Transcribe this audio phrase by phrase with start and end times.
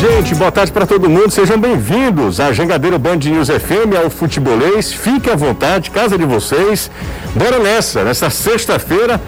[0.00, 1.30] gente, boa tarde para todo mundo.
[1.30, 4.90] Sejam bem-vindos à Jangadeiro Band News FM, ao Futebolês.
[4.94, 6.90] Fique à vontade, casa de vocês.
[7.34, 9.20] Bora nessa, nessa sexta-feira,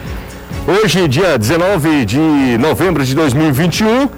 [0.66, 4.08] hoje, dia 19 de novembro de 2021,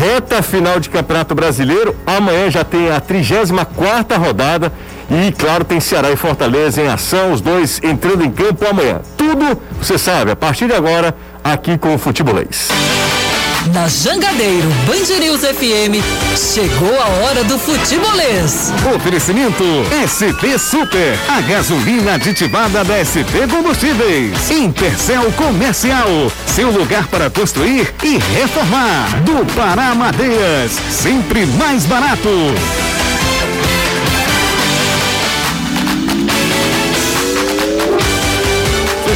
[0.00, 1.94] reta final de Campeonato Brasileiro.
[2.06, 4.72] Amanhã já tem a 34 rodada
[5.10, 9.02] e, claro, tem Ceará e Fortaleza em ação, os dois entrando em campo amanhã.
[9.14, 11.14] Tudo, você sabe, a partir de agora,
[11.44, 12.70] aqui com o Futebolês.
[13.66, 16.02] Na Jangadeiro Band News FM,
[16.36, 18.72] chegou a hora do futebolês.
[18.94, 24.50] Oferecimento SP Super, a gasolina aditivada da SP Combustíveis.
[24.50, 26.08] Intercel Comercial,
[26.46, 29.22] seu lugar para construir e reformar.
[29.22, 32.28] Do Pará Madeiras, sempre mais barato.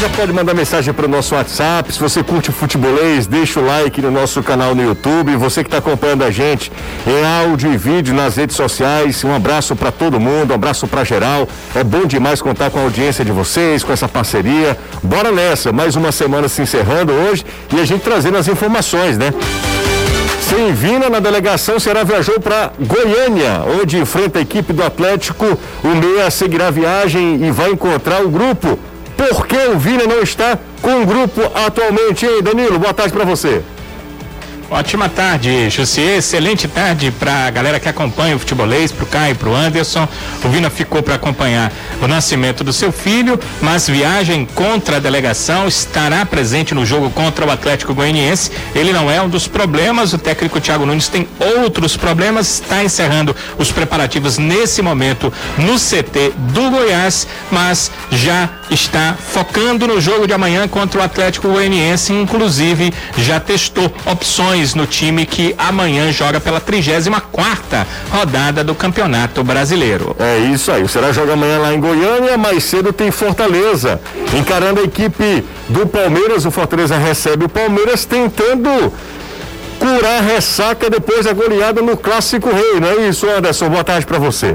[0.03, 1.93] Já pode mandar mensagem para o nosso WhatsApp.
[1.93, 5.37] Se você curte o futebolês, deixa o like no nosso canal no YouTube.
[5.37, 6.73] Você que está acompanhando a gente
[7.07, 9.23] em áudio e vídeo nas redes sociais.
[9.23, 11.49] Um abraço para todo mundo, um abraço para geral.
[11.73, 14.77] É bom demais contar com a audiência de vocês, com essa parceria.
[15.05, 19.33] Bora nessa, mais uma semana se encerrando hoje e a gente trazendo as informações, né?
[20.41, 25.57] Sem Vina na delegação, Ceará viajou para Goiânia, onde enfrenta a equipe do Atlético.
[25.85, 28.77] O Meia seguirá a viagem e vai encontrar o grupo
[29.29, 32.79] por que o Vina não está com o grupo atualmente, hein, Danilo?
[32.79, 33.63] Boa tarde para você.
[34.73, 36.17] Ótima tarde, José.
[36.17, 40.09] Excelente tarde para a galera que acompanha o futebolês, para o Caio, para o Anderson.
[40.43, 41.71] O Vina ficou para acompanhar
[42.01, 47.45] o nascimento do seu filho, mas viagem contra a delegação, estará presente no jogo contra
[47.45, 48.51] o Atlético Goianiense.
[48.75, 53.37] Ele não é um dos problemas, o técnico Thiago Nunes tem outros problemas, está encerrando
[53.59, 60.33] os preparativos nesse momento no CT do Goiás, mas já está focando no jogo de
[60.33, 66.61] amanhã contra o Atlético Goianiense, inclusive já testou opções no time que amanhã joga pela
[66.61, 70.17] 34 rodada do Campeonato Brasileiro.
[70.19, 70.89] É isso aí.
[70.89, 74.01] Será joga amanhã lá em Goiânia, mais cedo tem Fortaleza.
[74.37, 78.93] Encarando a equipe do Palmeiras, o Fortaleza recebe o Palmeiras tentando
[79.79, 83.69] curar a ressaca depois da goleada no Clássico Rei, não é isso, Anderson?
[83.69, 84.55] Boa tarde para você.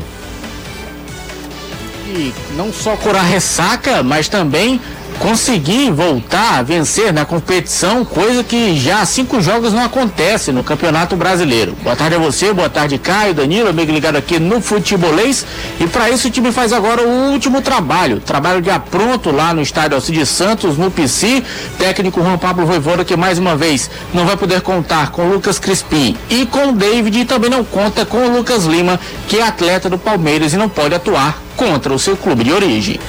[2.08, 4.80] E não só curar ressaca, mas também
[5.20, 10.64] conseguir voltar a vencer na competição, coisa que já há cinco jogos não acontece no
[10.64, 11.76] Campeonato Brasileiro.
[11.84, 15.46] Boa tarde a você, boa tarde Caio, Danilo, amigo ligado aqui no Futebolês.
[15.80, 19.62] E para isso o time faz agora o último trabalho, trabalho de apronto lá no
[19.62, 21.44] estádio Alcides Santos, no PC.
[21.78, 26.16] Técnico Juan Pablo Voivoda que mais uma vez não vai poder contar com Lucas Crispim
[26.30, 29.98] e com David e também não conta com o Lucas Lima, que é atleta do
[29.98, 33.00] Palmeiras e não pode atuar contra o seu clube de origem.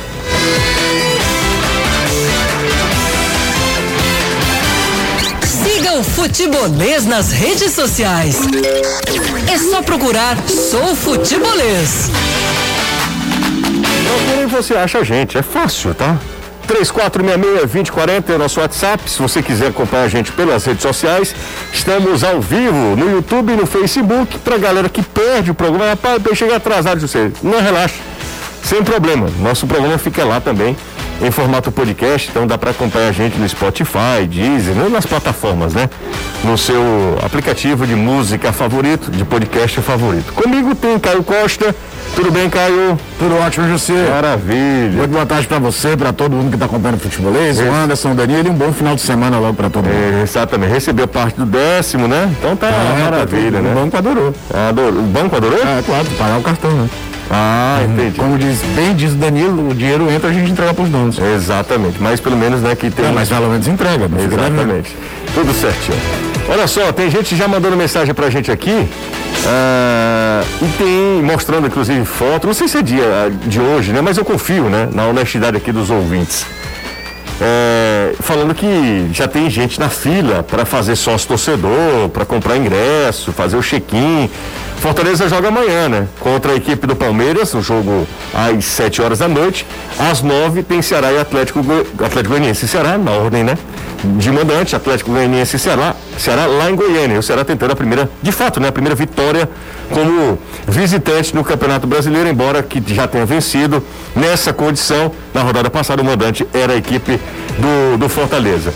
[5.99, 8.37] O Futebolês nas redes sociais.
[9.53, 12.09] É só procurar Sou Futebolês.
[14.07, 16.17] Procure você acha a gente, é fácil, tá?
[16.69, 19.11] 3466-2040 é o nosso WhatsApp.
[19.11, 21.35] Se você quiser acompanhar a gente pelas redes sociais,
[21.73, 24.39] estamos ao vivo no YouTube e no Facebook.
[24.39, 27.33] Pra galera que perde o programa, rapaz, eu cheguei atrasado de você.
[27.43, 27.97] Não relaxa,
[28.63, 29.29] sem problema.
[29.41, 30.77] Nosso programa fica lá também
[31.21, 35.89] em formato podcast, então dá para acompanhar a gente no Spotify, Deezer, nas plataformas, né?
[36.45, 40.33] No seu aplicativo de música favorito, de podcast favorito.
[40.33, 41.75] Comigo tem Caio Costa.
[42.15, 42.99] Tudo bem, Caio?
[43.19, 44.09] Tudo ótimo, José.
[44.11, 44.93] Maravilha.
[44.93, 48.13] Muito boa tarde para você, para todo mundo que está acompanhando o futebolês, o Anderson,
[48.13, 50.19] o Danilo e um bom final de semana logo para todo mundo.
[50.19, 50.73] É, exatamente.
[50.73, 52.33] Recebeu parte do décimo, né?
[52.39, 53.73] Então tá é, maravilha, né?
[53.73, 54.35] O banco adorou.
[54.69, 55.01] adorou.
[55.01, 55.59] O banco adorou?
[55.59, 56.89] É, claro, pagar o cartão, né?
[57.31, 58.17] Ah, entendi.
[58.17, 61.19] Como diz, bem diz o Danilo, o dinheiro entra, a gente entrega para os donos.
[61.19, 63.07] Exatamente, mas pelo menos né, que tem.
[63.07, 64.97] É, mas pelo menos entrega, não Exatamente.
[65.35, 65.99] Tudo certinho.
[66.49, 68.71] Olha só, tem gente já mandando mensagem pra gente aqui.
[68.71, 74.01] Uh, e tem mostrando inclusive foto, não sei se é dia de hoje, né?
[74.01, 74.89] Mas eu confio, né?
[74.93, 76.47] Na honestidade aqui dos ouvintes.
[77.41, 83.33] É, falando que já tem gente na fila para fazer sócio torcedor, para comprar ingresso,
[83.33, 84.29] fazer o check-in.
[84.81, 86.07] Fortaleza joga amanhã, né?
[86.21, 89.67] Contra a equipe do Palmeiras, o jogo às 7 horas da noite.
[89.99, 91.59] Às 9 tem Ceará e Atlético,
[92.05, 92.69] Atlético Goianiense.
[92.69, 93.59] Ceará na ordem, né?
[94.05, 95.97] De mandante, Atlético Goianiense e Ceará.
[96.17, 97.19] Ceará lá em Goiânia.
[97.19, 98.69] O Ceará tentando a primeira, de fato, né?
[98.69, 99.49] A primeira vitória
[99.91, 103.83] como visitante no Campeonato Brasileiro, embora que já tenha vencido
[104.15, 105.11] nessa condição.
[105.35, 107.21] Na rodada passada, o mandante era a equipe
[107.59, 108.73] do, do Fortaleza.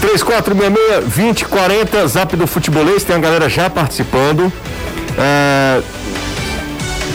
[0.00, 4.52] 3466-2040, Zap do Futebolês, tem a galera já participando.
[5.18, 5.82] É,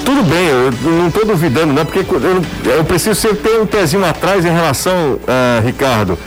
[0.06, 4.06] tudo bem, eu não estou duvidando, não, porque eu, eu, preciso sempre ter um pezinho
[4.06, 6.18] atrás em relação, uh, Ricardo,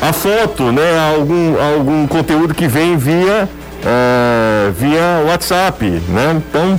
[0.00, 3.48] a foto, né, a algum, a algum conteúdo que vem via
[3.84, 6.40] é, via WhatsApp, né?
[6.48, 6.78] Então,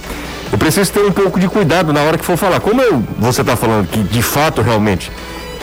[0.51, 2.59] eu preciso ter um pouco de cuidado na hora que for falar.
[2.59, 5.11] Como eu, você está falando que de fato realmente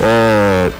[0.00, 0.70] é,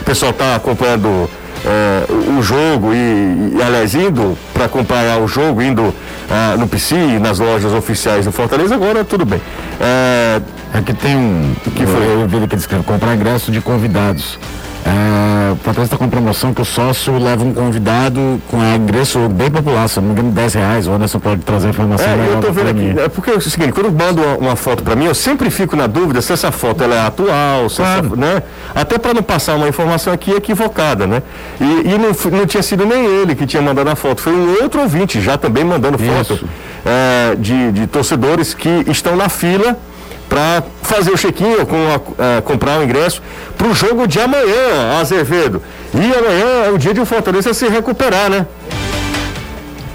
[0.00, 1.28] o pessoal está acompanhando
[1.64, 2.04] é,
[2.38, 5.94] o jogo e, e aliás, indo para acompanhar o jogo, indo
[6.30, 9.40] ah, no PC, nas lojas oficiais do Fortaleza, agora tudo bem.
[9.80, 10.40] É,
[10.72, 11.54] É que tem um.
[11.74, 12.04] Que foi?
[12.04, 14.38] Eu vi que eles querem comprar ingresso de convidados.
[14.84, 19.28] É, o Fortaleza está com promoção que o sócio leva um convidado com é, ingresso
[19.28, 20.86] bem popular, se não me engano, 10 reais.
[20.86, 22.06] O Anderson pode trazer a informação.
[22.06, 23.00] É, eu pra vendo aqui.
[23.00, 25.76] É porque é o seguinte, quando mando uma, uma foto para mim, eu sempre fico
[25.76, 28.42] na dúvida se essa foto ela é atual, se essa- né?
[28.74, 31.22] Até para não passar uma informação aqui equivocada, né?
[31.60, 34.62] E, e não, não tinha sido nem ele que tinha mandado a foto, foi um
[34.62, 36.48] outro ouvinte já também mandando foto
[36.86, 39.76] é, de, de torcedores que estão na fila
[40.30, 43.20] para fazer o check-in ou com a- é, comprar o ingresso
[43.58, 45.60] para o jogo de amanhã, Azevedo.
[45.92, 48.46] E amanhã é o dia de o Fortaleza se recuperar, né?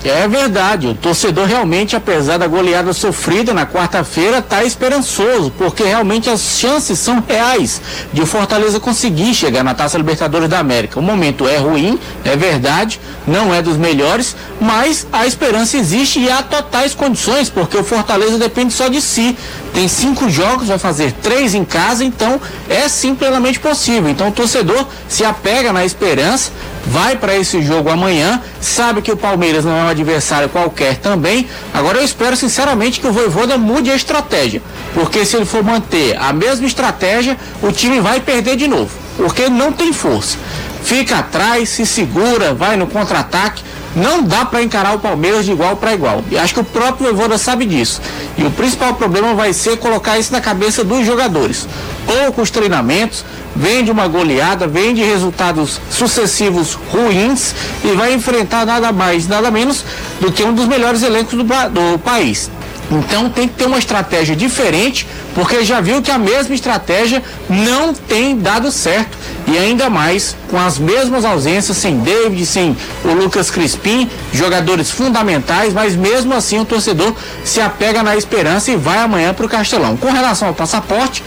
[0.07, 6.29] É verdade, o torcedor realmente, apesar da goleada sofrida na quarta-feira, está esperançoso, porque realmente
[6.29, 7.81] as chances são reais
[8.13, 10.99] de o Fortaleza conseguir chegar na Taça Libertadores da América.
[10.99, 16.29] O momento é ruim, é verdade, não é dos melhores, mas a esperança existe e
[16.29, 19.35] há totais condições, porque o Fortaleza depende só de si.
[19.73, 24.07] Tem cinco jogos, vai fazer três em casa, então é sim plenamente possível.
[24.07, 26.51] Então o torcedor se apega na esperança,
[26.85, 31.47] vai para esse jogo amanhã, sabe que o Palmeiras não é um adversário qualquer também.
[31.73, 34.61] Agora eu espero sinceramente que o Voivoda mude a estratégia,
[34.93, 39.49] porque se ele for manter a mesma estratégia, o time vai perder de novo, porque
[39.49, 40.37] não tem força.
[40.85, 43.63] Fica atrás, se segura, vai no contra-ataque.
[43.95, 46.23] Não dá para encarar o Palmeiras de igual para igual.
[46.29, 47.99] E acho que o próprio Voivoda sabe disso.
[48.37, 51.67] E o principal problema vai ser colocar isso na cabeça dos jogadores.
[52.05, 58.91] Poucos treinamentos, vem de uma goleada, vem de resultados sucessivos ruins e vai enfrentar nada
[58.91, 59.83] mais, nada menos
[60.19, 62.51] do que um dos melhores elencos do, do país.
[62.91, 67.93] Então tem que ter uma estratégia diferente, porque já viu que a mesma estratégia não
[67.93, 69.17] tem dado certo.
[69.47, 75.73] E ainda mais com as mesmas ausências, sem David, sem o Lucas Crispim, jogadores fundamentais,
[75.73, 79.97] mas mesmo assim o torcedor se apega na esperança e vai amanhã para o Castelão.
[79.97, 81.23] Com relação ao passaporte,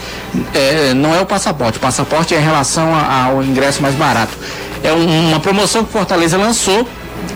[0.54, 4.32] é, não é o passaporte, o passaporte é em relação a- ao ingresso mais barato.
[4.82, 6.88] É um- uma promoção que Fortaleza lançou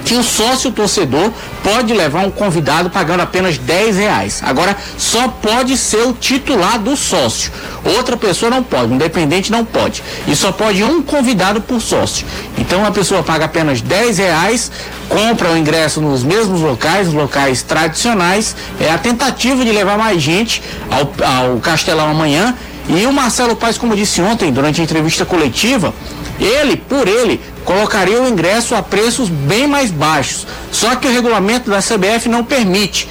[0.05, 1.31] que o sócio torcedor
[1.63, 4.43] pode levar um convidado pagando apenas 10 reais.
[4.45, 7.53] Agora, só pode ser o titular do sócio.
[7.97, 10.03] Outra pessoa não pode, um independente não pode.
[10.27, 12.27] E só pode um convidado por sócio.
[12.59, 14.71] Então, a pessoa paga apenas 10 reais,
[15.09, 18.57] compra o ingresso nos mesmos locais, locais tradicionais.
[18.81, 22.55] É a tentativa de levar mais gente ao, ao Castelão amanhã.
[22.89, 25.95] E o Marcelo Paes, como disse ontem, durante a entrevista coletiva,
[26.41, 30.47] ele, por ele, colocaria o ingresso a preços bem mais baixos.
[30.71, 33.09] Só que o regulamento da CBF não permite.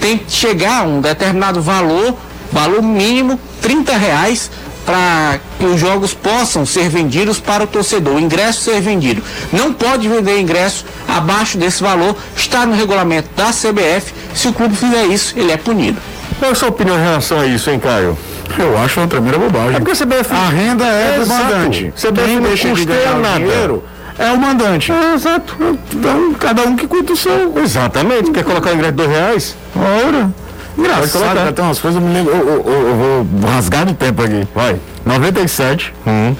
[0.00, 2.16] Tem que chegar a um determinado valor,
[2.50, 4.50] valor mínimo, 30 reais,
[4.86, 9.22] para que os jogos possam ser vendidos para o torcedor, o ingresso ser vendido.
[9.52, 14.12] Não pode vender ingresso abaixo desse valor, está no regulamento da CBF.
[14.34, 16.00] Se o clube fizer isso, ele é punido.
[16.38, 18.16] Qual é a sua opinião em relação a isso, hein, Caio?
[18.58, 19.76] Eu acho uma tremenda bobagem.
[19.76, 20.32] É porque a CBF.
[20.34, 21.42] A renda é do Exato.
[21.44, 21.92] mandante.
[21.96, 23.38] CBF Quem não custeia nada.
[23.38, 23.84] dinheiro
[24.18, 24.92] é o mandante.
[25.14, 25.56] exato.
[25.94, 27.58] Então, cada um que cuida o seu.
[27.62, 28.30] Exatamente.
[28.30, 29.56] Quer colocar o ingresso de dois reais?
[29.76, 30.30] Ora.
[30.78, 34.22] Engraçado, cara, tem umas coisas, eu, me lembro, eu, eu- eu- vou rasgar no tempo
[34.22, 34.46] aqui.
[34.54, 34.76] Vai.
[35.04, 35.92] 97,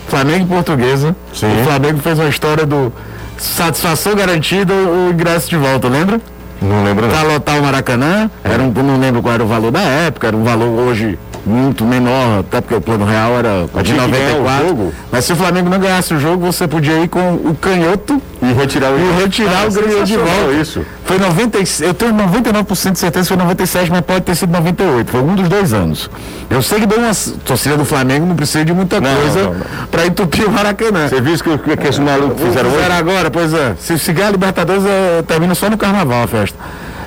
[0.09, 1.17] Flamengo e Portuguesa.
[1.35, 1.61] Sim.
[1.61, 2.93] O Flamengo fez uma história do
[3.37, 6.21] satisfação garantida, o ingresso de volta, lembra?
[6.63, 7.13] Não lembro não.
[7.13, 10.37] Pra lotar o Maracanã, era um, não lembro qual era o valor da época, era
[10.37, 14.37] um valor hoje muito menor, até porque o plano real era de tinha que ganhar
[14.37, 14.69] o 94.
[14.69, 14.93] jogo.
[15.11, 18.53] Mas se o Flamengo não ganhasse o jogo, você podia ir com o canhoto E
[18.53, 20.53] retirar o e retirar Ah, o ganhador de volta.
[20.61, 20.85] Isso.
[21.05, 25.11] Foi 96, eu tenho 99% de certeza que foi 97, mas pode ter sido 98.
[25.11, 26.11] Foi um dos dois anos.
[26.49, 27.11] Eu sei que deu uma
[27.45, 29.53] torcida do Flamengo não precisa de muita Não, coisa
[29.91, 31.09] pra entupir o Maracanã.
[31.09, 32.99] Você viu que, que, que esses malucos fizeram Fizeram hoje?
[32.99, 33.75] agora, pois é.
[33.79, 36.59] Se, ganhar a Libertadores, é, termina só no carnaval a festa.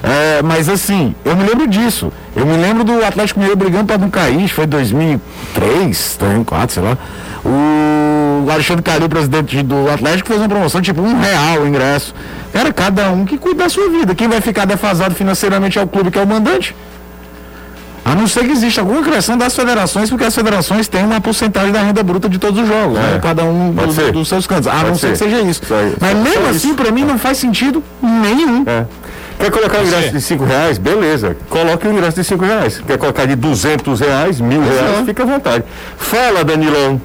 [0.03, 2.11] É, mas assim, eu me lembro disso.
[2.35, 6.97] Eu me lembro do Atlético Mineiro brigando para não cair, foi 2003, 2004, sei lá.
[7.45, 12.13] O Alexandre Calil, presidente do Atlético, fez uma promoção tipo um real o ingresso.
[12.51, 14.13] Cara, cada um que cuida da sua vida.
[14.13, 16.75] Quem vai ficar defasado financeiramente é o clube que é o mandante.
[18.05, 21.71] A não ser que exista alguma criação das federações, porque as federações têm uma porcentagem
[21.71, 23.17] da renda bruta de todos os jogos, né?
[23.23, 24.11] cada um Pode do- ser.
[24.11, 24.67] dos seus cantos.
[24.67, 25.23] A Pode não ser que ser.
[25.29, 25.61] seja isso.
[25.73, 25.95] Aí.
[26.01, 28.63] Mas mesmo assim, para mim, não faz sentido nenhum.
[28.67, 28.85] É.
[29.39, 30.77] Quer colocar o ingresso de 5 reais?
[30.77, 31.35] Beleza.
[31.49, 32.81] Coloque o ingresso de 5 reais.
[32.85, 34.89] Quer colocar de 200 reais, mil reais?
[34.91, 35.05] Exato.
[35.05, 35.63] Fica à vontade.
[35.97, 37.01] Fala, Danilão.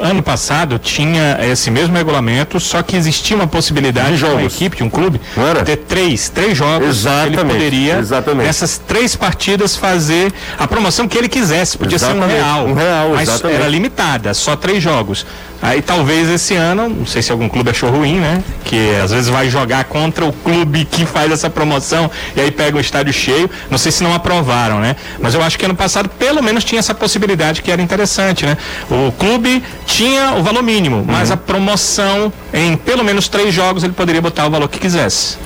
[0.00, 4.54] ano passado tinha esse mesmo regulamento, só que existia uma possibilidade De de uma jogos.
[4.54, 5.20] equipe, de um clube,
[5.66, 6.88] ter três, três jogos.
[6.88, 8.46] Exatamente, Ele poderia, exatamente.
[8.46, 11.76] nessas três partidas, fazer a promoção que ele quisesse.
[11.76, 12.66] Podia ser Exatamente, um real.
[12.68, 13.60] um real, mas exatamente.
[13.60, 15.26] era limitada, só três jogos.
[15.62, 18.42] Aí talvez esse ano, não sei se algum clube achou ruim, né?
[18.64, 22.76] Que às vezes vai jogar contra o clube que faz essa promoção e aí pega
[22.76, 23.48] o estádio cheio.
[23.70, 24.96] Não sei se não aprovaram, né?
[25.20, 28.56] Mas eu acho que ano passado pelo menos tinha essa possibilidade que era interessante, né?
[28.90, 31.34] O clube tinha o valor mínimo, mas Uhum.
[31.34, 35.36] a promoção em pelo menos três jogos ele poderia botar o valor que quisesse.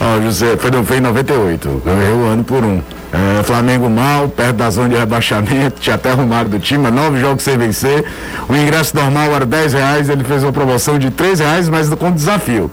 [0.00, 1.82] Ó, José, foi, foi em 98.
[1.86, 2.82] Eu errei o ano por um.
[3.12, 7.42] É, Flamengo mal, perto da zona de rebaixamento, tinha até arrumado do time, nove jogos
[7.42, 8.04] sem vencer.
[8.48, 12.10] O ingresso normal era 10 reais, ele fez uma promoção de 3 reais, mas com
[12.10, 12.70] desafio.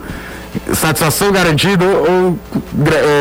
[0.74, 2.40] Satisfação garantida ou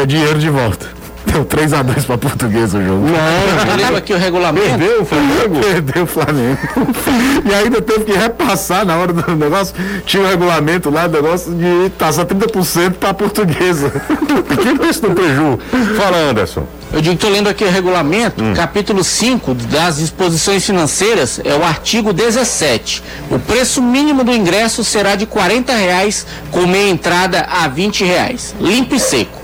[0.03, 0.98] é, dinheiro de volta.
[1.33, 3.07] Deu 3 a 2 para português o jogo.
[3.07, 4.67] Eu lembro aqui o regulamento.
[4.67, 5.61] Perdeu o Flamengo?
[5.61, 6.59] Perdeu o Flamengo.
[7.49, 9.75] e ainda teve que repassar na hora do negócio.
[10.05, 13.91] Tinha um regulamento lá, negócio de taxa 30% para portuguesa.
[14.49, 15.59] Pequeno preço do preju.
[15.97, 16.67] Fala, Anderson.
[16.91, 21.63] Eu digo que estou lendo aqui o regulamento, capítulo 5 das disposições financeiras, é o
[21.63, 23.03] artigo 17.
[23.31, 28.55] O preço mínimo do ingresso será de 40 reais, com meia entrada a 20 reais.
[28.59, 29.38] Limpo e seco.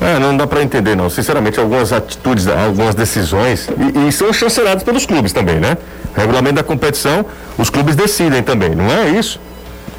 [0.00, 1.08] É, não dá para entender, não.
[1.08, 5.76] Sinceramente, algumas atitudes, algumas decisões, e, e são chanceladas pelos clubes também, né?
[6.14, 7.24] Regulamento da competição,
[7.56, 9.40] os clubes decidem também, não é isso?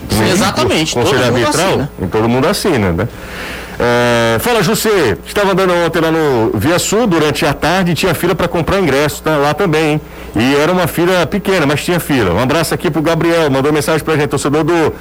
[0.10, 1.92] Sim, exatamente, Conselho todo mundo assina.
[2.02, 3.08] e todo mundo assina, né?
[3.80, 8.14] É, fala, José, estava andando ontem lá no Via Sul durante a tarde e tinha
[8.14, 10.02] fila para comprar ingresso tá, lá também, hein?
[10.36, 12.34] E era uma fila pequena, mas tinha fila.
[12.34, 14.94] Um abraço aqui pro Gabriel, mandou mensagem pra gente, torcedor do,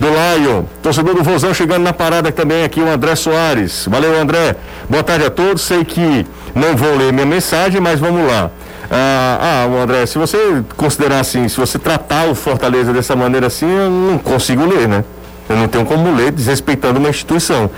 [0.00, 3.86] do Lion, torcedor do Vozão chegando na parada também aqui, o André Soares.
[3.86, 4.56] Valeu, André.
[4.88, 5.60] Boa tarde a todos.
[5.62, 8.50] Sei que não vou ler minha mensagem, mas vamos lá.
[8.90, 13.46] Ah, ah, o André, se você considerar assim, se você tratar o Fortaleza dessa maneira
[13.46, 15.04] assim, eu não consigo ler, né?
[15.48, 17.70] Eu não tenho como ler desrespeitando uma instituição.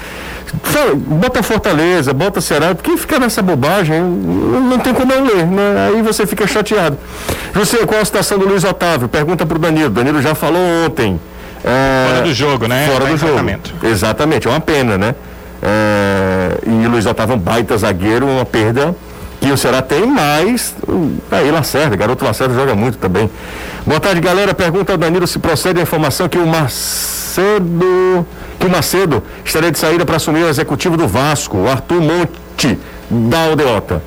[0.94, 5.88] Bota Fortaleza, bota Ceará, porque fica nessa bobagem, não tem como eu ler, né?
[5.88, 6.96] Aí você fica chateado.
[7.54, 9.08] José, qual a situação do Luiz Otávio?
[9.08, 9.90] Pergunta pro Danilo.
[9.90, 11.18] Danilo já falou ontem.
[11.64, 12.88] É, Fora do jogo, né?
[12.90, 13.50] Fora Tá do jogo.
[13.84, 15.14] Exatamente, é uma pena, né?
[15.62, 18.94] É, e o Luiz Otávio é um baita zagueiro, uma perda
[19.40, 23.30] que o Ceará tem, mas hum, aí Lacerda, garoto Lacerda joga muito também.
[23.84, 24.54] Boa tarde, galera.
[24.54, 28.26] Pergunta ao Danilo se procede a informação que o Macedo,
[28.58, 32.78] que o Macedo estaria de saída para assumir o executivo do Vasco, o Arthur Monte,
[33.10, 34.02] da Aldeota.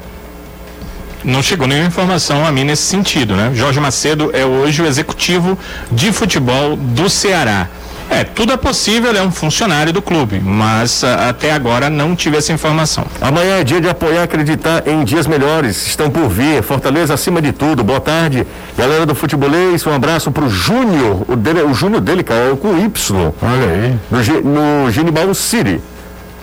[1.25, 3.51] Não chegou nenhuma informação a mim nesse sentido, né?
[3.55, 5.57] Jorge Macedo é hoje o executivo
[5.91, 7.67] de futebol do Ceará.
[8.11, 12.15] É, tudo é possível, ele é um funcionário do clube, mas ah, até agora não
[12.15, 13.07] tive essa informação.
[13.19, 15.87] Amanhã é dia de apoiar e acreditar em dias melhores.
[15.87, 16.61] Estão por vir.
[16.61, 17.83] Fortaleza acima de tudo.
[17.83, 18.45] Boa tarde.
[18.77, 21.25] Galera do futebolês, um abraço pro Júnior.
[21.27, 23.33] O, dele, o Júnior dele, cara, é com Y.
[23.41, 23.99] Olha aí.
[24.43, 25.81] No, no Genibaldo City.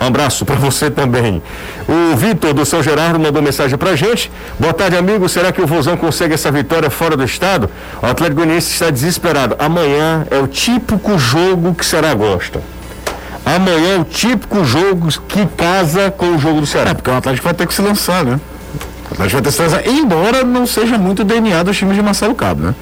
[0.03, 1.41] Um abraço para você também.
[1.87, 4.29] O Vitor do São Gerardo mandou mensagem pra gente.
[4.59, 5.29] Boa tarde, amigo.
[5.29, 7.69] Será que o Vozão consegue essa vitória fora do estado?
[8.01, 9.55] O Atlético Goianiense está desesperado.
[9.57, 12.61] Amanhã é o típico jogo que Ceará gosta.
[13.45, 16.93] Amanhã é o típico jogo que casa com o jogo do É, Ceará.
[16.95, 18.41] porque o Atlético vai ter que se lançar, né?
[19.09, 22.01] O Atlético vai ter que se lançar, embora não seja muito DNA dos times de
[22.01, 22.75] Marcelo Cabo, né?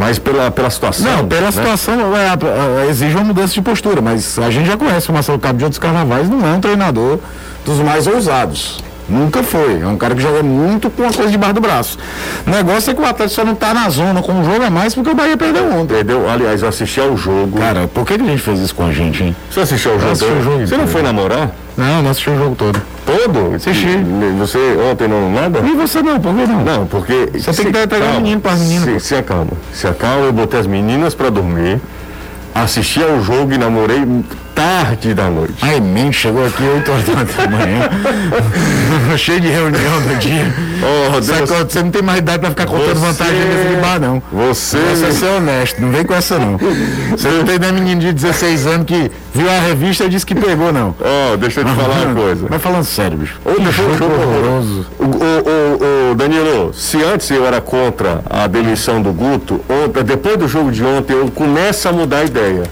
[0.00, 1.04] Mas pela, pela situação.
[1.04, 1.52] Não, pela né?
[1.52, 5.38] situação é, é, exige uma mudança de postura, mas a gente já conhece o Marcelo
[5.38, 7.18] Cabo de outros carnavais, não é um treinador
[7.66, 8.82] dos mais ousados.
[9.10, 9.80] Nunca foi.
[9.80, 11.98] É um cara que joga muito com a coisa debaixo do braço.
[12.46, 14.70] O negócio é que o Atlético só não tá na zona com um jogo a
[14.70, 15.94] mais porque o Bahia perdeu ontem.
[15.94, 17.58] Perdeu, aliás, eu assisti ao jogo.
[17.58, 19.36] Cara, por que, que a gente fez isso com a gente, hein?
[19.50, 20.12] Você assistiu ao jogo?
[20.12, 21.50] assisti o jogo Você não foi namorar?
[21.76, 22.80] Não, não assisti o jogo todo.
[23.06, 23.54] Todo?
[23.54, 23.98] Assisti.
[24.38, 24.58] Você
[24.90, 25.60] ontem não nada?
[25.60, 26.64] E você não, por que não?
[26.64, 27.30] Não, porque.
[27.34, 29.52] Você tem que pegar o menino pras meninas, Se, se acalma.
[29.72, 31.80] Se acalma, eu botei as meninas pra dormir,
[32.54, 34.04] assisti ao jogo e namorei
[34.54, 35.54] tarde da noite.
[35.62, 37.88] Ai, mente, chegou aqui 8 horas da manhã.
[39.16, 40.52] Cheio de reunião do dia.
[40.82, 41.48] Oh, Deus.
[41.72, 44.22] você não tem mais idade pra ficar contando Você- vantagem nesse bar, não.
[44.32, 44.78] Você.
[44.78, 46.58] Você é ser honesto, não vem com essa não.
[47.10, 50.34] Você não tem nem menino de 16 anos que viu a revista e disse que
[50.34, 50.94] pegou, não.
[51.00, 52.46] Ó, deixa eu te falar uma coisa.
[52.48, 53.38] Vai falando sério, bicho.
[53.46, 54.86] Jogo jogo horroroso.
[54.98, 55.69] O, o, o-
[56.14, 60.84] Danilo, se antes eu era contra a demissão do Guto, ontem, depois do jogo de
[60.84, 62.62] ontem eu começo a mudar a ideia.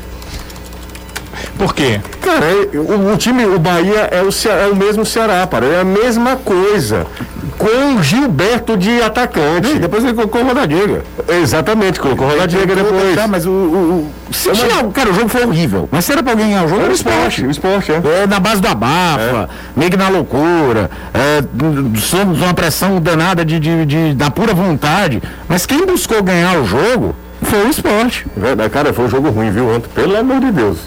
[1.56, 2.00] Por quê?
[2.20, 5.80] Cara, é- o, o time, o Bahia é o, é o mesmo Ceará, para é
[5.80, 7.06] a mesma coisa.
[7.58, 9.78] Com o Gilberto de atacante.
[9.78, 11.02] Depois ele colocou o Rodadiega.
[11.28, 13.14] Exatamente, colocou o Rodadiega depois.
[13.16, 13.50] Tá, mas o.
[13.50, 13.52] o,
[14.30, 15.88] o se tinha, cara, o jogo foi horrível.
[15.90, 17.44] Mas se era pra alguém ganhar o jogo, Era o esporte.
[17.46, 18.00] o esporte, é.
[18.22, 21.42] É, na base do abafa, meio que na loucura, é,
[22.00, 25.22] somos uma pressão danada de, de, de- da pura vontade.
[25.48, 28.26] Mas quem buscou ganhar o jogo foi o esporte.
[28.36, 29.88] Verdade, cara, foi um jogo ruim, viu, ontem?
[29.94, 30.78] Pelo amor de Deus.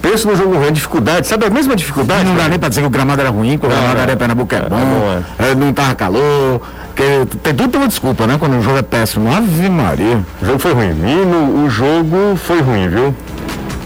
[0.00, 2.24] Pensa no jogo ruim, dificuldade, sabe a mesma dificuldade?
[2.24, 4.54] Não dá nem pra dizer que o gramado era ruim, que o gramado era Pernambuco
[4.54, 6.60] é É, bom, não é, não tava calor,
[6.94, 8.36] que tem tudo uma desculpa, né?
[8.38, 9.34] Quando o jogo é péssimo.
[9.34, 10.20] Ave Maria.
[10.40, 10.92] O jogo foi ruim.
[10.92, 13.14] Nino, o jogo foi ruim, viu?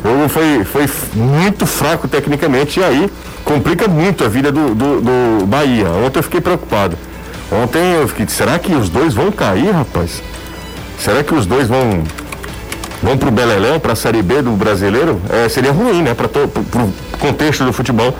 [0.04, 3.10] O jogo foi, foi muito fraco tecnicamente e aí
[3.44, 5.88] complica muito a vida do, do, do Bahia.
[5.90, 6.96] Ontem eu fiquei preocupado.
[7.50, 10.22] Ontem eu fiquei, será que os dois vão cair, rapaz?
[10.98, 12.04] Será que os dois vão
[13.02, 15.20] vão pro Beleléu, pra Série B do brasileiro?
[15.30, 16.14] É, seria ruim, né?
[16.14, 16.48] Para pro
[17.18, 18.14] contexto do futebol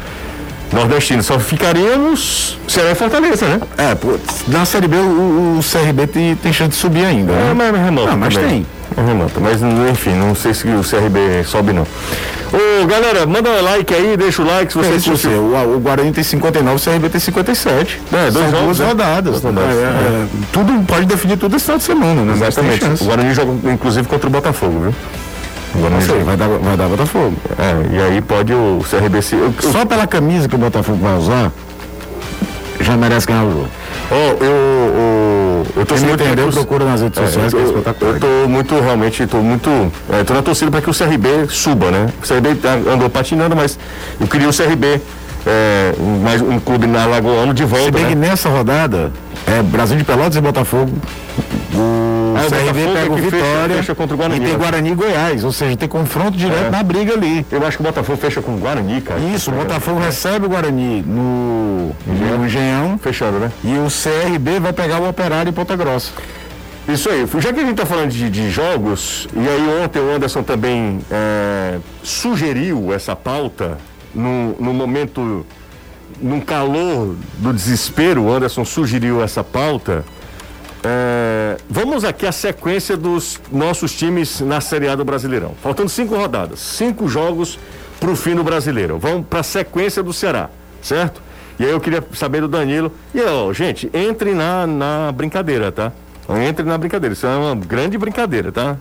[0.73, 1.23] nordestino.
[1.23, 3.61] Só ficaríamos Ceará e Fortaleza, né?
[3.77, 4.17] É, pô,
[4.49, 7.33] na Série B o, o- o CRB tem, tem chance de subir ainda.
[7.33, 7.55] É, né?
[7.55, 8.67] mas remota Não, mas tem.
[8.97, 11.87] É remota, mas enfim, não sei se o CRB sobe não.
[12.53, 15.31] Ô, galera, manda um like aí, deixa o like se Você, você, curtiu.
[15.41, 18.01] o, o Guarani tem 59, o CRB tem 57.
[18.13, 18.87] É, dois São jogos, duas né?
[18.87, 19.41] rodadas.
[19.41, 22.33] Duas rodadas, É, é, tudo pode definir tudo esse final de semana, né?
[22.35, 22.85] Exatamente.
[23.03, 24.95] O Guarani joga inclusive contra o Botafogo, viu?
[25.89, 27.33] Não sei, vai dar, vai dar Botafogo.
[27.57, 29.37] É, e aí pode o CRB se.
[29.37, 31.53] eu- eu- Só pela camisa que o Botafogo vai usar,
[32.81, 33.69] já merece ganhar o jogo.
[34.11, 34.95] Ó, eu, eu,
[35.77, 38.15] eu tô Quem muito entendeu, recurso- procura nas redes É, sociais, é eu, espetacular.
[38.15, 39.71] eu tô muito, realmente, tô muito.
[40.11, 42.09] É, tô na torcida para que o CRB suba, né?
[42.23, 43.79] O CRB tá- andou patinando, mas
[44.21, 45.01] eu queria o CRB,
[45.47, 47.91] é, mais um clube na Lagoano de Se volta.
[47.93, 48.09] bem né?
[48.11, 49.11] que nessa rodada,
[49.47, 50.93] é Brasil de Pelotas e Botafogo.
[52.41, 54.41] O Ah, o CRB Botafogo pega é o fecha- Vitória fecha contra o Guarani, e
[54.45, 54.59] tem né?
[54.59, 56.71] Guarani e Goiás, ou seja, tem confronto direto É.
[56.71, 57.45] na briga ali.
[57.51, 59.21] Eu acho que o Botafogo fecha com o Guarani, cara.
[59.21, 61.93] Isso, o Botafogo recebe o Guarani no,
[62.45, 63.51] Engenhão Fechando, né?
[63.65, 66.13] e o CRB vai pegar o Operário em Ponta Grossa.
[66.89, 67.25] Isso aí.
[67.39, 70.99] Já que a gente está falando de, de jogos, e aí ontem o Anderson também
[71.11, 73.79] é, sugeriu essa pauta
[74.15, 75.47] no, no momento,
[76.21, 80.05] num calor do desespero, o Anderson sugeriu essa pauta.
[80.83, 85.55] É, vamos aqui à sequência dos nossos times na Série A do Brasileirão.
[85.63, 87.59] Faltando cinco rodadas, cinco jogos
[87.99, 88.99] para o fim do Brasileiro.
[88.99, 90.49] Vamos para a sequência do Ceará,
[90.81, 91.21] certo?
[91.59, 92.91] E aí eu queria saber do Danilo.
[93.15, 95.93] E ó, gente, entre na, na brincadeira, tá?
[96.47, 97.13] Entre na brincadeira.
[97.13, 98.79] Isso é uma grande brincadeira, tá?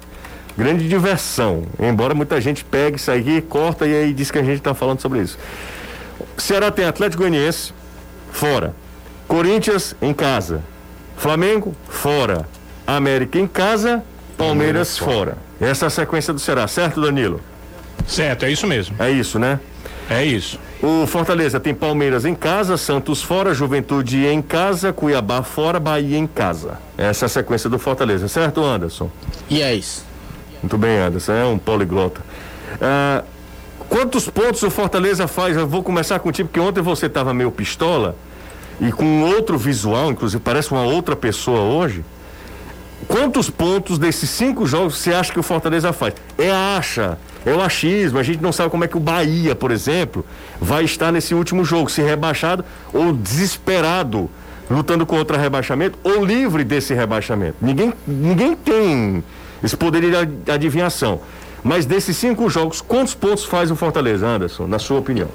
[0.57, 1.63] Grande diversão.
[1.77, 5.21] Embora muita gente pegue isso corta e aí diz que a gente está falando sobre
[5.21, 5.37] isso.
[6.37, 7.73] Ceará tem Atlético Goianiense,
[8.31, 8.73] fora.
[9.27, 10.61] Corinthians em casa.
[11.19, 12.47] Flamengo, fora.
[12.87, 14.01] América em casa,
[14.37, 15.37] Palmeiras fora.
[15.59, 17.41] Essa é a sequência do Ceará, certo, Danilo?
[18.07, 18.95] Certo, é isso mesmo.
[18.97, 19.59] É isso, né?
[20.09, 20.57] É isso.
[20.81, 26.25] O Fortaleza tem Palmeiras em casa, Santos fora, Juventude em casa, Cuiabá fora, Bahia em
[26.25, 26.79] casa.
[26.97, 29.11] Essa é a sequência do Fortaleza, certo, Anderson?
[29.49, 30.05] E é isso.
[30.63, 32.21] Muito bem, Anderson, é um poliglota.
[32.81, 33.25] Ah,
[33.89, 35.57] quantos pontos o Fortaleza faz?
[35.57, 38.15] Eu vou começar contigo, porque ontem você estava meio pistola
[38.79, 42.03] e com outro visual, inclusive parece uma outra pessoa hoje.
[43.07, 46.13] Quantos pontos desses cinco jogos você acha que o Fortaleza faz?
[46.37, 48.19] É acha, é o achismo.
[48.19, 50.23] A gente não sabe como é que o Bahia, por exemplo,
[50.59, 52.63] vai estar nesse último jogo, se rebaixado
[52.93, 54.29] ou desesperado,
[54.69, 57.55] lutando contra rebaixamento ou livre desse rebaixamento.
[57.61, 59.23] Ninguém, ninguém tem
[59.63, 61.21] esse poder de ad- adivinhação.
[61.63, 65.27] Mas desses cinco jogos, quantos pontos faz o Fortaleza, Anderson, na sua opinião?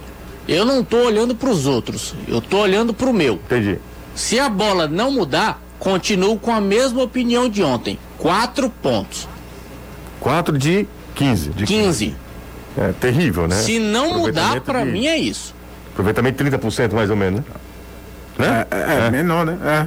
[0.46, 3.34] Eu não tô olhando para os outros, eu tô olhando para o meu.
[3.34, 3.78] Entendi.
[4.14, 7.98] Se a bola não mudar, continuo com a mesma opinião de ontem.
[8.18, 9.26] Quatro pontos.
[10.20, 11.50] 4 de 15.
[11.50, 12.14] De 15.
[12.76, 13.56] É terrível, né?
[13.56, 15.54] Se não mudar, para de- mim é isso.
[15.92, 17.42] Aproveitamento 30% mais ou menos,
[18.38, 18.66] né?
[18.70, 19.58] É, menor, né?
[19.64, 19.86] É.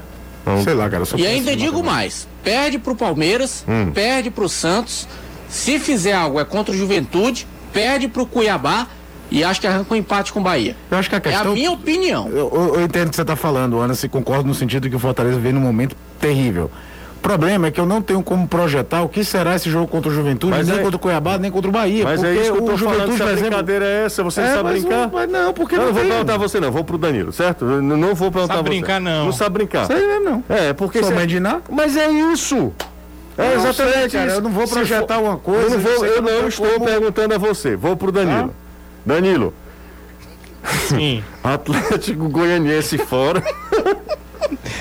[0.50, 0.64] Não.
[0.64, 1.04] Sei lá, cara.
[1.18, 3.92] E ainda digo mais: perde pro Palmeiras, Hum.
[3.92, 5.06] perde pro Santos.
[5.50, 8.88] Se fizer algo é contra o Juventude, perde pro Cuiabá
[9.32, 10.76] e acho que arranca um empate com o Bahia.
[10.90, 11.54] Eu acho que a É a questão.
[11.54, 12.28] minha opinião.
[12.30, 14.90] Eu, eu- eu entendo o que você está falando, Ana, se concordo no sentido de
[14.90, 16.70] que o Fortaleza vem num momento terrível.
[17.18, 20.10] O problema é que eu não tenho como projetar o que será esse jogo contra
[20.10, 22.04] o Juventude, Mas nem é- contra o Cuiabá, nem contra o Bahia.
[22.06, 23.50] Mas porque é isso que eu tô o falando, Juventude, se a por exemplo.
[23.50, 25.08] brincadeira é essa, você não É, sabe mas brincar.
[25.08, 26.12] o- mas não, porque não, não eu vou tem.
[26.12, 27.66] perguntar a você não, vou pro Danilo, certo?
[27.66, 28.80] Eu não, não vou perguntar Sabe a você.
[28.80, 29.26] brincar, não.
[29.26, 29.88] Não sabe brincar.
[29.88, 30.44] Sei não.
[30.48, 31.04] É, porque...
[31.04, 31.60] Sou mãe de Iná?
[31.70, 32.72] Mas é isso.
[33.38, 34.36] É não exatamente sei, cara, isso.
[34.38, 36.86] eu não vou projetar for- uma coisa Eu não, vou, eu não não estou como-
[36.86, 37.76] perguntando a você.
[37.76, 38.54] Vou pro Danilo.
[39.08, 39.54] Danilo,
[40.90, 41.24] Sim.
[41.44, 43.42] Atlético Goianiense fora.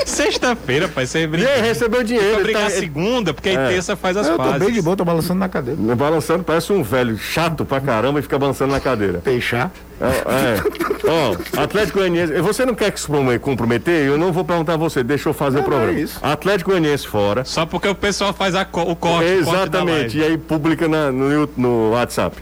[0.04, 1.48] Sexta-feira, pai, você E brinca.
[1.48, 2.28] aí, recebeu dinheiro.
[2.30, 3.68] Vou ele brigar tá- segunda, porque aí É.
[3.68, 4.58] terça faz as Eu tô pazes.
[4.58, 5.94] bem de boa, tô balançando na cadeira.
[5.96, 9.18] Balançando, parece um velho chato pra caramba e fica balançando na cadeira.
[9.18, 9.70] Peixar.
[10.00, 11.10] É, é.
[11.10, 14.06] Ó, Atlético Goianiense, você não quer que se comprome- comprometer?
[14.06, 15.92] Eu não vou perguntar a você, deixa eu fazer o programa.
[15.92, 16.18] é isso.
[16.22, 17.44] Atlético Goianiense fora.
[17.44, 19.24] Só porque o pessoal faz a co- o corte.
[19.24, 20.18] o corte da Exatamente, live.
[20.18, 22.36] e aí publica na- no, no WhatsApp.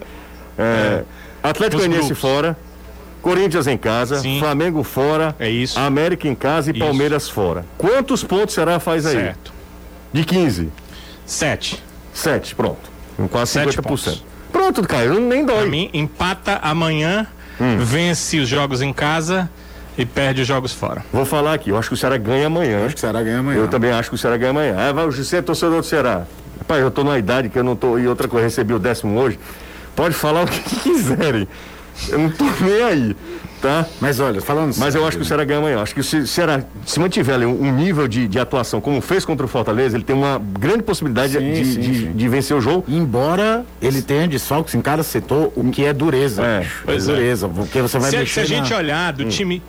[0.59, 1.03] É,
[1.49, 2.57] Atlético Goianiense fora,
[3.21, 4.39] Corinthians em casa, Sim.
[4.41, 5.79] Flamengo fora, É isso.
[5.79, 6.85] América em casa e Isso.
[6.85, 7.65] Palmeiras fora.
[7.79, 9.15] Quantos pontos será faz aí?
[9.17, 9.53] Certo.
[10.13, 10.71] De 15.
[11.27, 11.83] Sete.
[12.13, 12.91] 7, pronto.
[13.31, 13.83] Quase Sete 50%.
[13.83, 14.25] pontos.
[14.53, 15.69] Pronto, Caio, nem Pra dói.
[15.69, 17.27] mim, empata amanhã,
[17.61, 17.79] Hum.
[17.79, 19.51] vence os jogos em casa
[19.99, 21.05] e perde os jogos fora.
[21.13, 22.85] Vou falar aqui, eu acho que o Ceará ganha amanhã.
[22.87, 23.59] Acho que será ganhar amanhã.
[23.59, 24.77] Eu também acho que o Ceará ganha amanhã.
[24.79, 26.25] Ah, vai, você é torcedor do Ceará.
[26.59, 27.99] Rapaz, eu tô numa idade que eu não tô.
[27.99, 29.39] E outra coisa, recebi o décimo hoje.
[29.97, 31.47] Pode falar o que quiserem.
[32.09, 33.17] Eu não tô nem aí,
[33.63, 33.87] tá?
[34.01, 35.81] Mas olha, falando Mas eu acho que o Ceará ganha amanhã.
[35.81, 39.25] Acho que se o Ceará se mantiver ali um, nível de, de atuação como fez
[39.25, 42.13] contra o Fortaleza, ele tem uma grande possibilidade Sim, de, sim, de- sim.
[42.13, 42.85] de vencer o jogo.
[42.89, 46.43] Embora ele tenha desfalques em cada setor, o que é dureza.
[46.45, 46.83] É, bicho.
[46.85, 47.13] pois é.
[47.15, 49.17] dureza, porque você vai Se, mexer se a gente na- olhar Hum.
[49.19, 49.63] do time.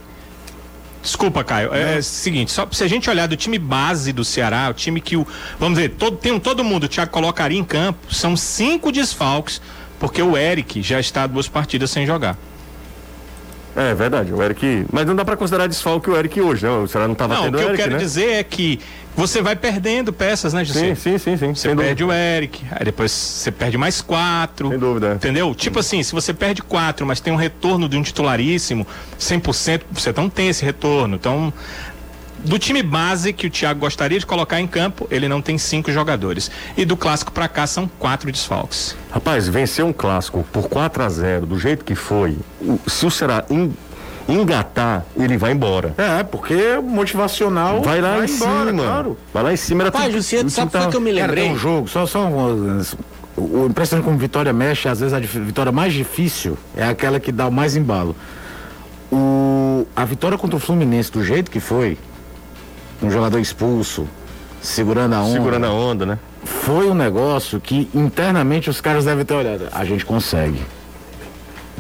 [1.04, 1.72] Desculpa, Caio.
[1.72, 5.00] É, o seguinte, só se a gente olhar do time base do Ceará, o time
[5.00, 5.28] que o.
[5.60, 9.62] Vamos dizer, todo, tem um, todo mundo, o Thiago colocaria em campo, são cinco desfalques,
[10.00, 12.38] porque o Eric já está duas partidas sem jogar.
[13.76, 14.86] É verdade, o Eric.
[14.90, 16.72] Mas não dá pra considerar desfalque o Eric hoje, né?
[16.72, 18.00] O Ceará não tava Não, o tendo que o eu Eric, quero né?
[18.00, 18.80] dizer é que
[19.18, 20.80] você vai perdendo peças, né, José?
[20.80, 21.54] Sim, sim, sim, sim.
[21.54, 22.06] Você perde dúvida.
[22.06, 24.70] o Eric, aí depois você perde mais quatro.
[24.70, 25.16] Sem dúvida.
[25.16, 25.54] Entendeu?
[25.54, 28.88] Tipo assim, se você perde quatro, mas tem um retorno de um titularíssimo,
[29.20, 31.16] 100%, você não tem esse retorno.
[31.16, 31.52] Então,
[32.46, 35.92] do time base que o Thiago gostaria de colocar em campo, ele não tem cinco
[35.92, 36.50] jogadores.
[36.78, 38.96] E do clássico pra cá são quatro desfalques.
[39.12, 43.12] Rapaz, vencer um clássico por 4 a 0 do jeito que foi, o- se o
[43.12, 43.72] Ceará en-
[44.28, 45.94] engatar, ele vai embora.
[45.98, 48.84] É, porque motivacional Vai lá em embora, cima.
[48.84, 49.18] claro.
[49.34, 49.84] Vai lá em cima.
[49.84, 51.44] Era Pai, tudo- Jussier, o sabe foi que eu me lembrei?
[51.46, 52.82] tem um jogo, só, só um,
[53.38, 57.48] o, impressionante como vitória mexe, às vezes a vitória mais difícil é aquela que dá
[57.48, 58.16] o mais embalo.
[59.12, 61.98] O, a vitória contra o Fluminense, do jeito que foi,
[63.02, 64.08] um jogador expulso,
[64.62, 66.20] segurando a onda, segurando a onda, né?
[66.44, 69.68] foi um negócio que internamente os caras devem ter olhado.
[69.72, 70.62] A gente consegue.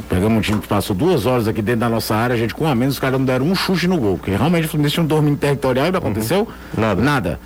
[0.09, 2.67] Pegamos um time que passou duas horas aqui dentro da nossa área, a gente com
[2.67, 4.17] a menos, os caras não deram um chute no gol.
[4.17, 6.81] Porque realmente o Fluminense tinha um domínio territorial e não aconteceu Uhum.
[6.81, 7.01] Nada.
[7.01, 7.39] Nada.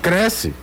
[0.00, 0.54] Cresce.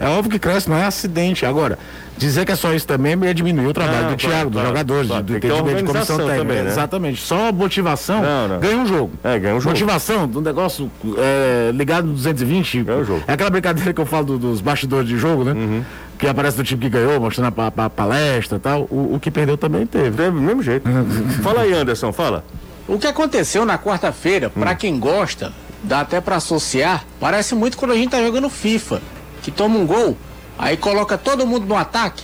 [0.00, 1.44] É óbvio que cresce, não é acidente.
[1.46, 1.78] Agora,
[2.16, 4.54] dizer que é só isso também é diminuir o trabalho Não, do claro, Thiago, dos
[4.60, 5.22] claro, jogadores, claro.
[5.24, 6.38] do entendimento de comissão técnica.
[6.38, 6.70] também, né?
[6.70, 7.20] Exatamente.
[7.22, 8.60] Só motivação Não, não.
[8.60, 9.12] ganha um jogo.
[9.24, 9.70] É, ganha um jogo.
[9.70, 12.82] Motivação do negócio é, ligado no 220.
[12.82, 13.22] Ganha o jogo.
[13.26, 15.52] É aquela brincadeira que eu falo do- dos bastidores de jogo, né?
[15.52, 15.84] Uhum.
[16.18, 18.82] Que aparece do time que ganhou, mostrando a, pa- pa- palestra e tal.
[18.90, 20.10] O, o que perdeu também teve.
[20.16, 20.88] Teve do mesmo jeito.
[21.42, 22.44] fala aí, Anderson, fala.
[22.86, 24.60] O que aconteceu na quarta-feira, Hum.
[24.60, 29.00] pra quem gosta, dá até pra associar, parece muito quando a gente tá jogando FIFA,
[29.48, 30.16] que toma um gol,
[30.58, 32.22] aí coloca todo mundo no ataque.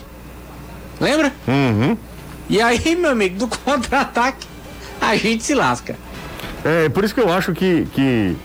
[1.01, 1.33] Lembra?
[1.49, 1.97] Uhum.
[2.51, 4.47] E aí, meu amigo, do contra-ataque,
[5.01, 5.97] a gente se lasca.
[6.63, 7.87] É, por isso que eu acho que.
[7.95, 8.37] que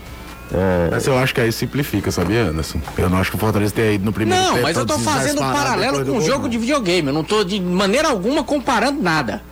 [0.90, 2.80] Mas eu acho que aí simplifica, sabia, Anderson?
[2.96, 4.98] Eu não acho que o Fortaleza tenha ido no primeiro Não, tempo, mas eu tô
[4.98, 7.08] fazendo um paralelo com um jogo de videogame.
[7.08, 9.42] Eu não tô de maneira alguma comparando nada.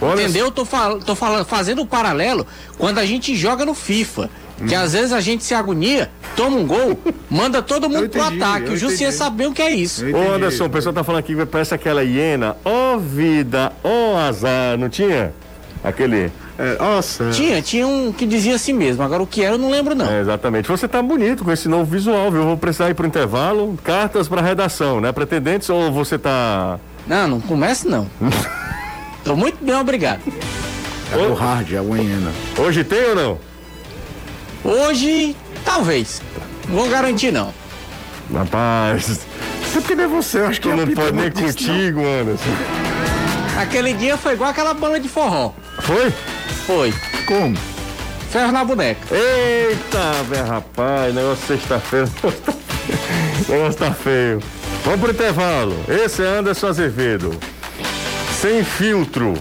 [0.00, 0.46] Olha, Entendeu?
[0.46, 4.28] Eu tô, fal tô falando, fazendo um paralelo quando a gente joga no FIFA.
[4.66, 8.42] Que às vezes a gente se agonia, toma um gol, manda todo mundo pro entendi,
[8.42, 8.66] ataque.
[8.68, 10.04] eu O Jussier sabe bem o que é isso.
[10.06, 10.34] Ô.
[10.34, 12.56] Anderson, o pessoal tá falando aqui que parece aquela hiena.
[12.64, 15.32] Ó vida, ó azar, não tinha?
[15.84, 16.32] Aquele.
[16.58, 17.30] É, nossa.
[17.30, 19.02] Tinha, tinha um que dizia assim mesmo.
[19.02, 20.10] Agora o que era eu não lembro não.
[20.10, 20.68] É, exatamente.
[20.68, 22.44] Você tá bonito com esse novo visual, viu?
[22.44, 23.78] Vou precisar ir pro intervalo.
[23.84, 25.12] Cartas pra redação, né?
[25.12, 26.80] Pretendentes ou você tá.
[27.06, 28.08] Não, não comece não.
[29.22, 30.22] Tô muito bem, obrigado.
[31.12, 32.32] É o hard, é o hiena.
[32.58, 33.38] Hoje tem ou não?
[34.66, 36.20] Hoje, talvez.
[36.68, 37.54] Não vou garantir não.
[38.34, 39.20] Rapaz,
[39.62, 41.74] Você porque é você, eu acho que tu é não pode nem disso, não.
[41.74, 42.50] contigo, Anderson.
[43.60, 45.52] Aquele dia foi igual aquela banda de forró.
[45.82, 46.12] Foi?
[46.66, 46.92] Foi.
[47.26, 47.56] Como?
[48.30, 49.00] Ferro na boneca.
[49.14, 52.08] Eita, velho, rapaz, negócio sexta-feira.
[53.48, 54.42] negócio tá feio.
[54.84, 55.76] Vamos pro intervalo.
[55.88, 57.38] Esse é Anderson Azevedo.
[58.40, 59.34] Sem filtro.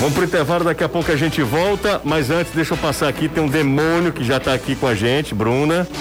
[0.00, 3.28] Vamos pro intervalo, daqui a pouco a gente volta, mas antes deixa eu passar aqui,
[3.28, 5.86] tem um demônio que já tá aqui com a gente, Bruna.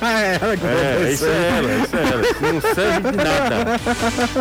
[0.00, 2.52] É, isso é ela, isso é ela.
[2.52, 3.80] Não serve de nada.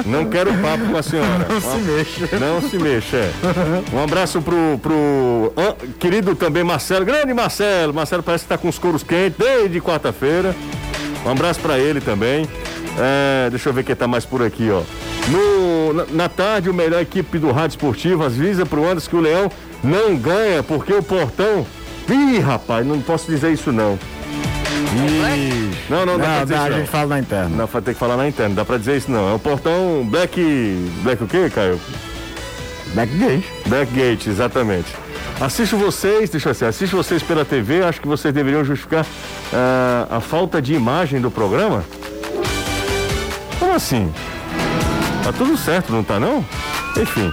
[0.05, 1.47] Não quero papo com a senhora.
[1.49, 2.39] Não se mexa.
[2.39, 3.31] Não se mexa, é.
[3.93, 7.93] Um abraço pro, pro ah, querido também Marcelo, grande Marcelo.
[7.93, 10.55] Marcelo parece que tá com os couros quentes desde quarta-feira.
[11.25, 12.47] Um abraço pra ele também.
[12.97, 14.81] É, deixa eu ver quem tá mais por aqui, ó.
[15.29, 19.19] No, na, na tarde, o melhor equipe do Rádio Esportivo avisa pro Anderson que o
[19.21, 19.51] Leão
[19.83, 21.65] não ganha porque o portão
[22.09, 23.99] Ih, rapaz, não posso dizer isso não.
[25.89, 26.77] Não, não, dá pra Não, dizer dá, isso a não.
[26.77, 27.49] gente fala na interna.
[27.49, 29.29] Não, vai ter que falar na interna, dá pra dizer isso não.
[29.29, 30.89] É o portão Black.
[31.03, 31.79] Black o quê, Caio?
[32.93, 33.45] Backgate.
[33.65, 34.87] Blackgate, exatamente.
[35.39, 39.05] Assisto vocês, deixa eu ver, assisto vocês pela TV, acho que vocês deveriam justificar
[39.53, 41.83] ah, a falta de imagem do programa.
[43.59, 44.11] Como assim?
[45.23, 46.45] Tá tudo certo, não tá não?
[46.95, 47.31] Enfim.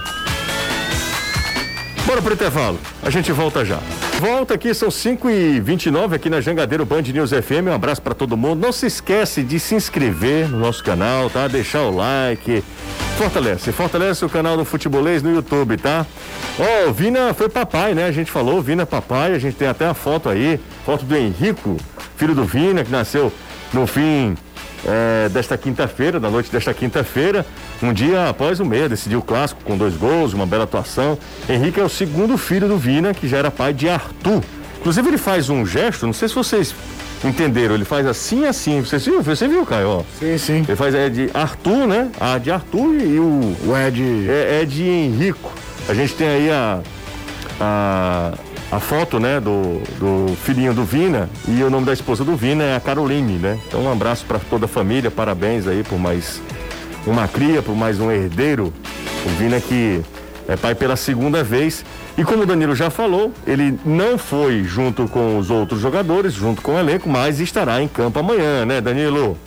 [2.05, 3.79] Bora pro intervalo, a gente volta já.
[4.19, 7.67] Volta aqui, são 5h29 aqui na Jangadeiro Band News FM.
[7.67, 8.61] Um abraço pra todo mundo.
[8.61, 11.47] Não se esquece de se inscrever no nosso canal, tá?
[11.47, 12.63] Deixar o like.
[13.17, 16.05] Fortalece, fortalece o canal do Futebolês no YouTube, tá?
[16.59, 18.05] Ó, o Vina foi papai, né?
[18.05, 21.77] A gente falou, Vina papai, a gente tem até a foto aí, foto do Henrico,
[22.17, 23.31] filho do Vina, que nasceu
[23.73, 24.37] no fim
[24.85, 27.45] é, desta quinta-feira, da noite desta quinta-feira,
[27.81, 31.17] um dia após o meia, decidiu o clássico com dois gols, uma bela atuação.
[31.49, 34.43] Henrique é o segundo filho do Vina, que já era pai de Arthur.
[34.79, 36.75] Inclusive ele faz um gesto, não sei se vocês
[37.23, 38.81] entenderam, ele faz assim assim.
[38.81, 39.21] Você viu?
[39.23, 40.05] Você viu, Caio?
[40.19, 40.65] Sim, sim.
[40.67, 42.09] Ele faz é de Arthur, né?
[42.19, 44.29] A de Arthur e o O Ed.
[44.29, 45.51] é, é de Henrico.
[45.89, 46.79] A gente tem aí a,
[47.59, 48.33] a,
[48.71, 52.63] a foto, né, do, do filhinho do Vina e o nome da esposa do Vina
[52.63, 53.59] é a Caroline, né?
[53.67, 56.41] Então um abraço para toda a família, parabéns aí por mais
[57.05, 58.73] uma cria, por mais um herdeiro.
[59.25, 60.01] O Vina que
[60.47, 61.85] é pai pela segunda vez.
[62.17, 66.61] E como o Danilo já falou, ele não foi junto com os outros jogadores, junto
[66.61, 69.37] com o elenco, mas estará em campo amanhã, né, Danilo?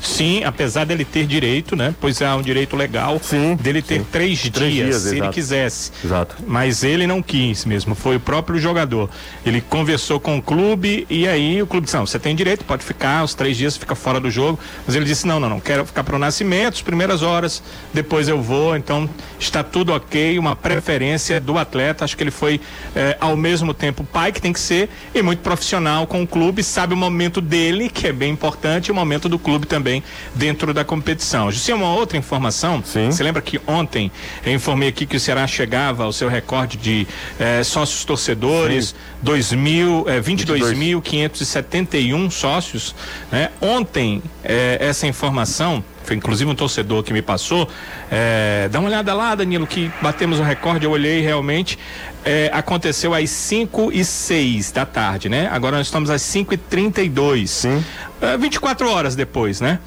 [0.00, 1.94] Sim, apesar dele ter direito, né?
[2.00, 4.06] Pois é um direito legal Sim, dele ter sim.
[4.10, 5.32] três, Três dias, dias, se ele exato.
[5.32, 5.92] quisesse.
[6.04, 6.36] Exato.
[6.46, 9.10] Mas ele não quis mesmo, foi o próprio jogador.
[9.44, 12.84] Ele conversou com o clube e aí o clube disse: não, você tem direito, pode
[12.84, 14.58] ficar, os três dias fica fora do jogo.
[14.86, 18.40] Mas ele disse: não, não, não, quero ficar pro nascimento, as primeiras horas, depois eu
[18.40, 18.76] vou.
[18.76, 19.08] Então
[19.38, 22.04] está tudo ok, uma preferência do atleta.
[22.04, 22.60] Acho que ele foi
[22.94, 26.62] eh, ao mesmo tempo pai, que tem que ser, e muito profissional com o clube,
[26.62, 29.87] sabe o momento dele, que é bem importante, e o momento do clube também
[30.34, 31.50] dentro da competição.
[31.50, 32.82] Jussi, uma outra informação.
[32.84, 33.10] Sim.
[33.10, 34.10] Você lembra que ontem
[34.44, 37.06] eu informei aqui que o Ceará chegava ao seu recorde de
[37.38, 42.94] eh, sócios torcedores, 2000, eh, 22.571 sócios.
[43.30, 43.50] Né?
[43.60, 47.68] Ontem, eh, essa informação, foi inclusive um torcedor que me passou,
[48.10, 51.78] eh, dá uma olhada lá, Danilo, que batemos o recorde, eu olhei realmente,
[52.24, 55.50] eh, aconteceu às 5 e 6 da tarde, né?
[55.52, 57.84] Agora nós estamos às 5 e 32 Sim.
[58.22, 59.80] é, 24 horas depois, né?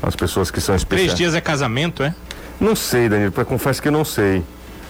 [0.00, 1.06] As pessoas que são especiais.
[1.08, 2.14] Três dias é casamento, é?
[2.60, 4.44] Não sei, Danilo, confesso que eu não sei.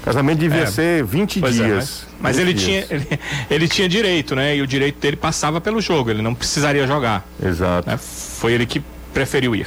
[0.05, 0.67] Casamento devia É.
[0.67, 2.07] ser 20 Pois é, dias.
[2.21, 2.87] mas, mas 20 ele, dias.
[2.89, 4.57] tinha, ele, ele tinha direito, né?
[4.57, 7.27] E o direito dele passava pelo jogo, ele não precisaria jogar.
[7.45, 7.89] Exato.
[7.91, 7.99] né?
[7.99, 8.83] Foi ele que
[9.13, 9.67] preferiu ir.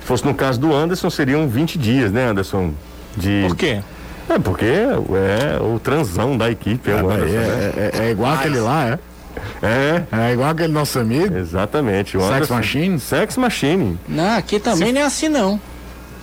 [0.00, 2.72] Se fosse no caso do Anderson, seriam 20 dias, né, Anderson?
[3.16, 3.44] De...
[3.46, 3.80] Por quê?
[4.28, 7.72] É, porque é o transão da equipe, é, o É, Anderson, né?
[7.76, 8.98] é, é- é igual aquele lá, é?
[9.62, 11.36] É, É igual aquele nosso amigo.
[11.36, 12.16] exatamente.
[12.16, 13.00] O Sex Anderson- Machine?
[13.00, 13.98] Sex Machine.
[14.08, 15.60] Não, aqui também não é assim não.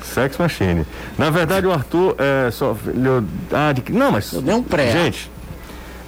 [0.05, 0.85] Sex Machine.
[1.17, 2.73] Na verdade, o Arthur é só.
[2.75, 3.83] filho- Ah, de...
[3.91, 4.31] Não, mas.
[4.33, 4.91] Eu dei um pré.
[4.91, 5.29] Gente,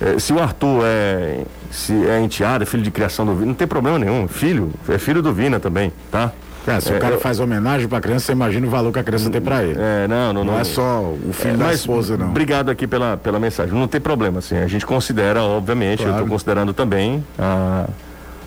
[0.02, 1.40] é, se o Arthur é.
[1.70, 4.28] Se é enteado, é filho de criação do Vina, não tem problema nenhum.
[4.28, 6.32] Filho, é filho do Vina também, tá?
[6.66, 9.00] É, se É, o cara eu- faz homenagem pra criança, você imagina o valor que
[9.00, 9.78] a criança tem pra ele.
[9.80, 10.60] É, não, não, Não não.
[10.60, 12.28] é só o filho da Mas esposa, não.
[12.30, 13.74] Obrigado aqui pela, pela mensagem.
[13.78, 14.58] Não tem problema, assim.
[14.58, 16.24] A gente considera, obviamente, eu Claro.
[16.24, 17.86] estou considerando também a,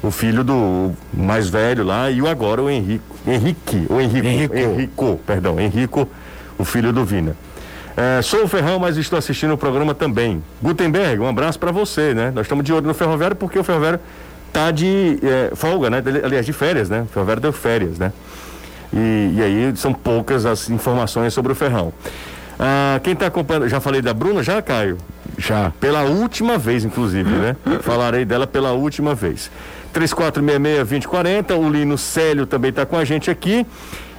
[0.02, 3.04] o filho do mais velho lá e o agora o Henrique.
[3.26, 4.26] Henrique, o Henrico.
[4.26, 4.56] Henrico.
[4.56, 6.08] Henrico, perdão, Henrico,
[6.58, 7.36] o filho do Vina.
[7.96, 10.42] É, sou o Ferrão, mas estou assistindo o programa também.
[10.62, 12.32] Gutenberg, um abraço para você, né?
[12.34, 14.00] Nós estamos de olho no Ferroviário porque o Ferroviário
[14.52, 16.02] tá de é, folga, né?
[16.24, 17.02] Aliás, de férias, né?
[17.02, 18.12] O Ferroviário deu férias, né?
[18.92, 21.92] E, e aí são poucas as informações sobre o Ferrão.
[22.58, 24.98] Ah, quem está acompanhando, já falei da Bruna, já, Caio?
[25.38, 25.72] Já.
[25.80, 27.56] Pela última vez, inclusive, né?
[27.80, 29.50] Falarei dela pela última vez.
[29.94, 33.66] 3466-2040, o Lino Célio também está com a gente aqui.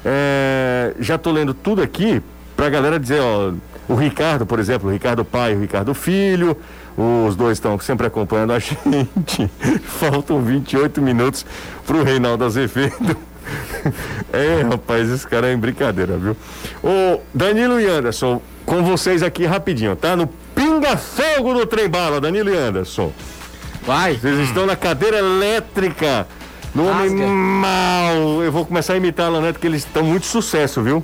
[0.03, 2.21] É, já tô lendo tudo aqui
[2.55, 3.51] pra galera dizer, ó,
[3.87, 6.57] o Ricardo, por exemplo, o Ricardo pai o Ricardo filho,
[6.97, 9.49] os dois estão sempre acompanhando a gente.
[9.83, 11.45] Faltam 28 minutos
[11.85, 13.17] pro Reinaldo Azevedo.
[14.31, 16.37] É, rapaz, esse cara é em brincadeira, viu?
[16.83, 20.15] Ô, Danilo e Anderson, com vocês aqui rapidinho, tá?
[20.15, 23.11] No pinga-fogo no trem bala, Danilo e Anderson.
[23.85, 24.15] Vai.
[24.15, 26.27] Vocês estão na cadeira elétrica.
[26.73, 27.27] No homem Rasga.
[27.27, 28.43] mal.
[28.43, 31.03] Eu vou começar a imitar a Lanete, que eles estão muito sucesso, viu?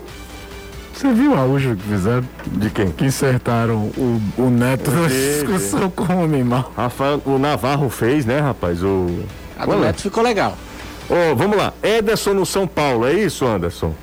[0.93, 2.23] Você viu a última que fizeram?
[2.45, 2.91] De quem?
[2.91, 6.71] Que insertaram o, o neto na discussão com o homem mal.
[6.75, 8.81] Rafael, o Navarro fez, né, rapaz?
[8.81, 9.23] O.
[9.59, 10.57] A do Neto ficou legal.
[11.09, 11.73] Ô, vamos lá.
[11.83, 13.93] Ederson no São Paulo, é isso, Anderson?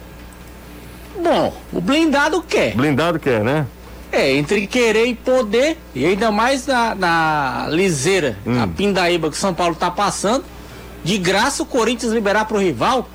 [1.21, 2.75] Bom, o blindado quer.
[2.75, 3.67] Blindado quer, né?
[4.15, 8.63] É, entre querer e poder, e ainda mais na, na liseira, Hum.
[8.63, 10.45] a pindaíba que o São Paulo tá passando,
[11.03, 13.09] de graça o Corinthians liberar pro rival,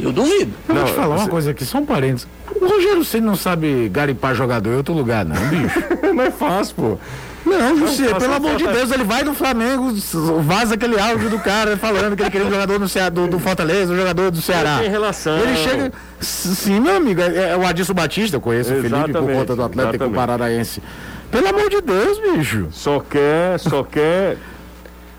[0.00, 0.52] eu duvido.
[0.68, 2.26] Eu vou Não, te falar uma você- coisa aqui, só um parênteses.
[2.58, 5.78] O Rogério Ceni não sabe garimpar jogador em outro lugar, não, bicho.
[6.14, 6.98] Não é fácil, pô.
[7.46, 9.94] Não, José, pelo amor de Deus, ele vai no Flamengo,
[10.42, 13.38] vaza aquele áudio do cara falando que ele queria um jogador no Cea- do, do
[13.38, 14.78] Fortaleza, um jogador do Ceará.
[14.80, 15.38] Tem relação.
[15.38, 15.92] Ele chega.
[16.20, 19.54] Sim, meu amigo, é, é o Adilson Batista, eu conheço o Felipe por Exatamente, conta
[19.56, 20.16] do Atlético exatamente.
[20.16, 20.82] Paranaense.
[21.30, 22.66] Pelo amor de Deus, bicho.
[22.72, 24.36] Só quer, só quer.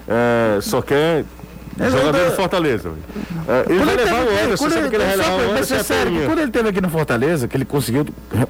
[0.08, 1.24] é, só quer.
[1.80, 2.92] Jogador do Fortaleza.
[3.48, 6.06] É, ele vai levar o sabe ele, que ele vai levar o é e sério,
[6.12, 6.26] Peninha.
[6.26, 8.06] quando ele esteve aqui no Fortaleza, que ele conseguiu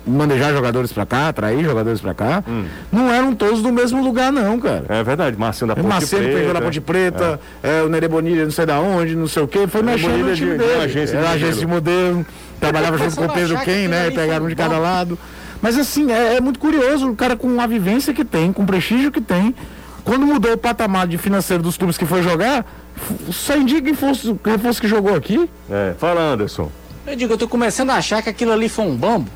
[0.06, 2.44] manejar jogadores pra cá, atrair jogadores pra cá,
[2.92, 4.86] não eram todos do mesmo lugar, não, cara.
[4.90, 6.38] É verdade, Marcinho da O Ponte Marcelo Preta.
[6.40, 9.48] pegou na Ponte Preta, é, o Nere Bonilha não sei da onde, não sei o
[9.48, 10.84] quê, foi mexendo no time de- de dele.
[10.84, 11.36] agência de Era modelo.
[11.36, 12.26] agência de modelo,
[12.60, 14.10] trabalhava junto com o Pedro Quem, né?
[14.12, 15.18] Pegaram um de cada lado.
[15.62, 18.66] Mas assim, é, é muito curioso, o cara com a vivência que tem, com o
[18.66, 19.56] prestígio que tem,
[20.08, 22.66] quando mudou o patamar de financeiro dos clubes que foi jogar,
[23.30, 25.50] só indica quem fosse, quem fosse que jogou aqui.
[25.70, 26.72] É, fala, Anderson.
[27.06, 29.30] Eu digo, eu tô começando a achar que aquilo ali foi um bambo.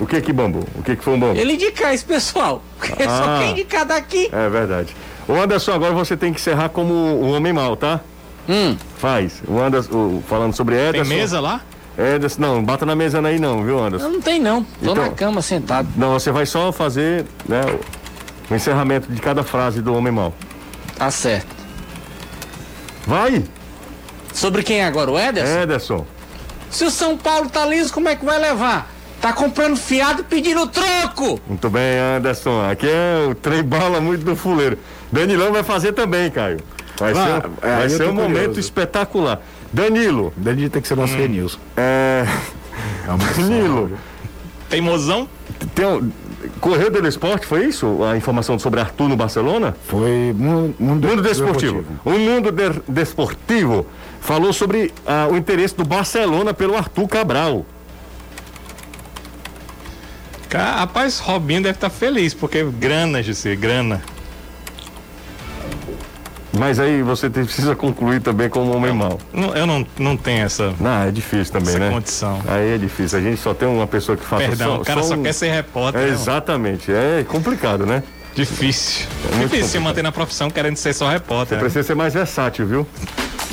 [0.00, 0.64] O que que bambu?
[0.76, 1.36] O que que foi um bambu?
[1.38, 2.62] Ele indicar esse pessoal.
[2.78, 3.08] Porque Ah.
[3.08, 4.28] só quem indicar daqui.
[4.32, 4.94] É verdade.
[5.28, 8.00] O Anderson, agora você tem que encerrar como o homem mal, tá?
[8.48, 8.76] Hum.
[8.98, 9.42] Faz.
[9.48, 11.12] O Anderson, o- falando sobre Tem Ederson.
[11.14, 11.60] mesa lá?
[11.98, 14.06] Ederson, não, bata na mesa aí não, viu, Anderson?
[14.06, 14.62] Eu não tem não.
[14.62, 15.88] Tô Então- na cama sentado.
[15.96, 17.60] Não, você vai só fazer, né,
[18.50, 20.32] o encerramento de cada frase do homem mal.
[20.96, 21.54] Tá certo.
[23.06, 23.42] Vai,
[24.32, 25.10] Sobre quem é agora?
[25.10, 25.60] O Ederson?
[25.60, 26.06] Ederson.
[26.70, 28.90] Se o São Paulo tá liso, como é que vai levar?
[29.20, 31.38] Tá comprando fiado e pedindo troco.
[31.46, 32.66] Muito bem, Anderson.
[32.68, 34.78] Aqui é o trem bala muito do fuleiro.
[35.12, 36.60] Danilão vai fazer também, Caio.
[36.98, 38.60] Vai Vai, ser, é, vai ser um momento curioso.
[38.60, 39.40] espetacular.
[39.70, 41.58] Danilo, Dani tem que ser nosso Renilson.
[41.76, 42.24] é,
[43.36, 43.98] Danilo,
[44.70, 45.28] Teimosão?
[45.74, 46.10] tem um,
[46.60, 48.02] correu do esporte, foi isso?
[48.04, 49.76] A informação sobre Arthur no Barcelona?
[49.86, 51.84] Foi mundo, Mundo Desportivo.
[52.04, 53.86] O Mundo de- Desportivo
[54.20, 57.64] falou sobre ah, o interesse do Barcelona pelo Arthur Cabral.
[60.48, 64.02] Ca- Rapaz, Robinho deve estar feliz, porque grana, José, grana.
[66.58, 69.18] Mas aí você tem- precisa concluir também como homem mau.
[69.32, 71.90] Não- eu não, não tenho essa, Não, é difícil também, essa né?
[71.90, 72.40] condição.
[72.46, 73.18] Aí é difícil.
[73.18, 75.50] A gente só tem uma pessoa que faz Perdão, o cara só, um- quer ser
[75.50, 76.00] repórter.
[76.02, 76.12] É, né?
[76.12, 76.92] exatamente.
[76.92, 78.02] É complicado, né?
[78.34, 79.06] Difícil.
[79.22, 79.82] muito Difícil se complicado.
[79.82, 81.56] manter na profissão querendo ser só repórter.
[81.56, 81.62] né?
[81.64, 82.86] Precisa ser mais versátil, viu?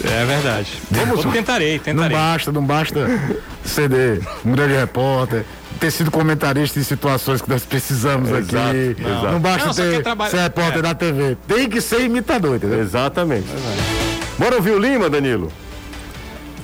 [0.04, 0.82] É verdade.
[0.92, 2.18] Vamos, tentarei, Não tentarei.
[2.18, 3.06] basta, não basta
[3.66, 5.44] ceder, um grande repórter,
[5.80, 8.96] ter sido comentarista em situações que nós precisamos Exato, aqui.
[9.02, 9.32] exato.
[9.32, 10.82] Não, basta Não, ter, ser repórter é.
[10.82, 11.38] da TV.
[11.48, 12.80] Tem que ser imitador, entendeu?
[12.80, 13.48] Exatamente.
[14.38, 15.52] Bora ouvir o Lima, Danilo?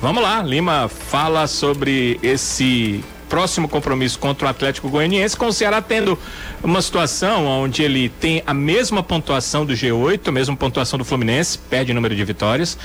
[0.02, 5.82] Vamos lá, Lima fala sobre esse próximo compromisso contra o Atlético Goianiense, com o Ceará
[5.82, 6.18] tendo
[6.64, 11.58] uma situação onde ele tem a mesma pontuação do G8, a mesma pontuação do Fluminense,
[11.58, 12.78] perde número de vitórias,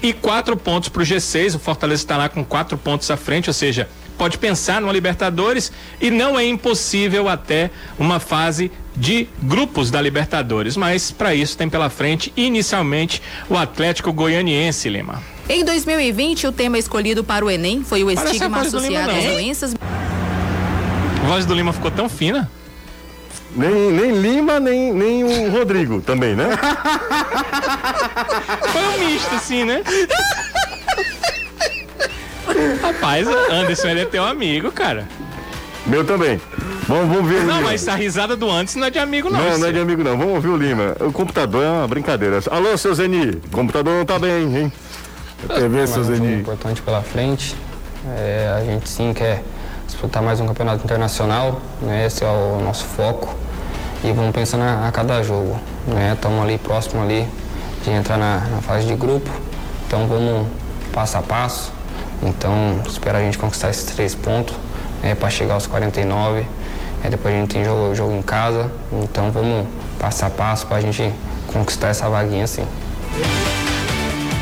[0.00, 1.56] e quatro pontos para o G6.
[1.56, 3.88] O Fortaleza está lá com quatro pontos à frente, ou seja,
[4.18, 10.76] pode pensar numa Libertadores e não é impossível até uma fase de grupos da Libertadores,
[10.76, 15.22] mas para isso tem pela frente inicialmente o Atlético Goianiense, Lima.
[15.48, 19.74] Em 2020, o tema escolhido para o Enem foi o estigma associado às doenças
[21.22, 22.50] A voz do Lima ficou tão fina.
[23.56, 26.50] Nem, nem Lima, nem, nem o Rodrigo também, né?
[28.70, 29.82] Foi um misto, assim, né?
[32.82, 35.06] Rapaz, o Anderson ele é teu amigo, cara.
[35.86, 36.40] Meu também.
[36.86, 37.68] Vamos, vamos ver o Não, Lima.
[37.70, 39.38] mas a risada do Anderson não é de amigo, não.
[39.38, 39.58] Não, isso.
[39.58, 40.16] não é de amigo não.
[40.16, 40.96] Vamos ouvir o Lima.
[41.00, 42.40] O computador é uma brincadeira.
[42.50, 43.30] Alô, seu Zeni.
[43.30, 44.72] O computador não tá bem, hein?
[45.54, 46.34] TV, seu um Zeni.
[46.40, 47.54] importante pela frente.
[48.16, 49.42] É, a gente sim quer
[49.86, 52.06] disputar mais um campeonato internacional, né?
[52.06, 53.34] esse é o nosso foco.
[54.02, 55.60] E vamos pensando a, a cada jogo.
[56.14, 57.26] Estamos ali próximo ali
[57.84, 59.30] de entrar na, na fase de grupo.
[59.86, 60.46] Então vamos
[60.92, 61.72] passo a passo.
[62.22, 64.54] Então espera a gente conquistar esses três pontos
[65.18, 66.44] para chegar aos 49.
[67.04, 68.70] É, depois a gente tem jogo, jogo em casa.
[68.92, 69.66] Então vamos
[69.98, 71.12] passo a passo para a gente
[71.46, 72.64] conquistar essa vaguinha assim.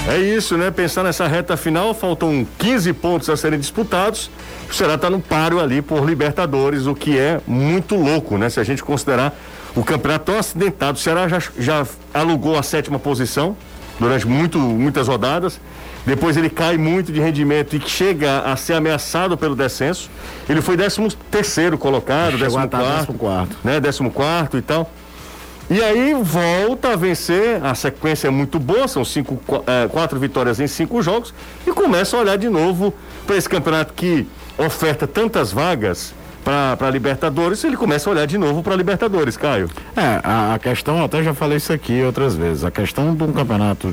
[0.09, 0.71] É isso, né?
[0.71, 4.31] Pensar nessa reta final, faltam 15 pontos a serem disputados.
[4.71, 8.49] O Ceará está no páreo ali por Libertadores, o que é muito louco, né?
[8.49, 9.37] Se a gente considerar
[9.74, 10.97] o campeonato tão acidentado.
[10.97, 13.57] O Ceará já, já alugou a sétima posição
[13.99, 15.61] durante muito, muitas rodadas.
[16.07, 20.09] Depois ele cai muito de rendimento e chega a ser ameaçado pelo descenso.
[20.48, 23.57] Ele foi 13 terceiro colocado, Chegou décimo a estar quarto, décimo quarto.
[23.64, 23.80] né?
[23.80, 24.90] Décimo quarto e tal.
[25.68, 30.61] E aí volta a vencer, a sequência é muito boa, são cinco, eh, quatro vitórias
[30.61, 31.34] em cinco jogos,
[31.66, 32.94] e começa a olhar de novo
[33.26, 38.62] para esse campeonato que oferta tantas vagas para Libertadores, ele começa a olhar de novo
[38.62, 39.68] para Libertadores, Caio.
[39.96, 43.24] É, a, a questão, eu até já falei isso aqui outras vezes, a questão de
[43.24, 43.92] um campeonato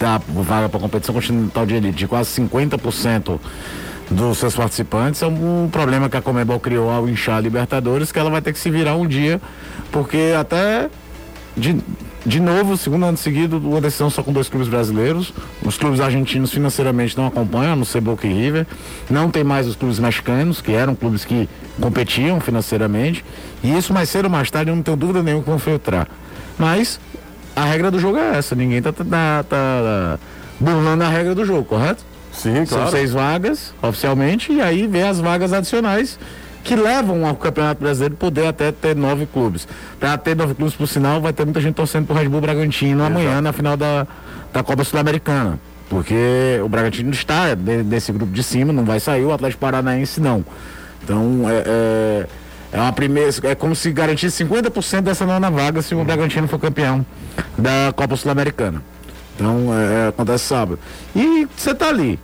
[0.00, 3.38] da vaga para competição continental de elite de quase 50%
[4.10, 8.18] dos seus participantes é um, problema que a Comebol criou ao inchar a Libertadores, que
[8.18, 9.40] ela vai ter que se virar um dia,
[9.92, 10.90] porque até
[11.56, 11.76] de,
[12.24, 15.32] de novo, segundo ano seguido, uma decisão só com dois clubes brasileiros.
[15.64, 18.66] Os clubes argentinos financeiramente não acompanham, a não e River.
[19.10, 21.48] Não tem mais os clubes mexicanos, que eram clubes que
[21.80, 23.24] competiam financeiramente.
[23.62, 26.08] E isso mais cedo ou mais tarde, eu não tenho dúvida nenhuma que vão filtrar.
[26.58, 27.00] Mas
[27.60, 28.54] a regra do jogo é essa.
[28.54, 30.18] Ninguém tá, tá, tá
[30.58, 32.04] burlando a regra do jogo, correto?
[32.32, 36.18] Sim, São seis vagas, oficialmente, e aí vem as vagas adicionais
[36.62, 39.66] que levam ao Campeonato Brasileiro poder até ter nove clubes.
[39.98, 43.02] Para ter nove clubes, por sinal, vai ter muita gente torcendo pro Red Bull Bragantino
[43.02, 44.06] amanhã na final da,
[44.52, 45.58] da Copa Sul-Americana.
[45.88, 50.20] Porque o Bragantino está de- desse grupo de cima, não vai sair, o Atlético Paranaense
[50.20, 50.44] não.
[51.02, 52.26] Então é, é,
[52.72, 53.30] é uma primeira.
[53.44, 57.04] É como se garantisse 50% dessa nona vaga se o Bragantino for campeão
[57.58, 58.82] da Copa Sul-Americana.
[59.34, 60.78] Então é, é, acontece sábado.
[61.14, 62.18] E você tá ali,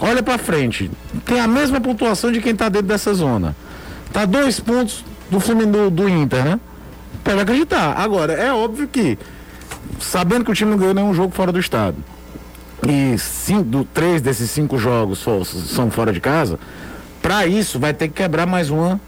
[0.00, 0.90] olha pra frente,
[1.24, 3.56] tem a mesma pontuação de quem tá dentro dessa zona.
[4.12, 6.60] Tá dois pontos do filme do, do Inter, né?
[7.24, 7.94] Pode acreditar.
[7.98, 9.18] Agora, é óbvio que,
[10.00, 11.96] sabendo que o time não ganhou nenhum jogo fora do estado,
[12.86, 15.24] e cinco, do, três desses cinco jogos
[15.68, 16.58] são fora de casa,
[17.20, 19.00] pra isso vai ter que quebrar mais uma,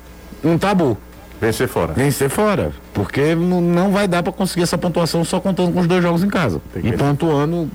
[0.44, 0.96] um tabu.
[1.40, 1.92] Vencer fora.
[1.92, 2.72] Vencer fora.
[2.92, 6.24] Porque não, não vai dar pra conseguir essa pontuação só contando com os dois jogos
[6.24, 6.60] em casa.
[6.82, 7.68] E pontuando,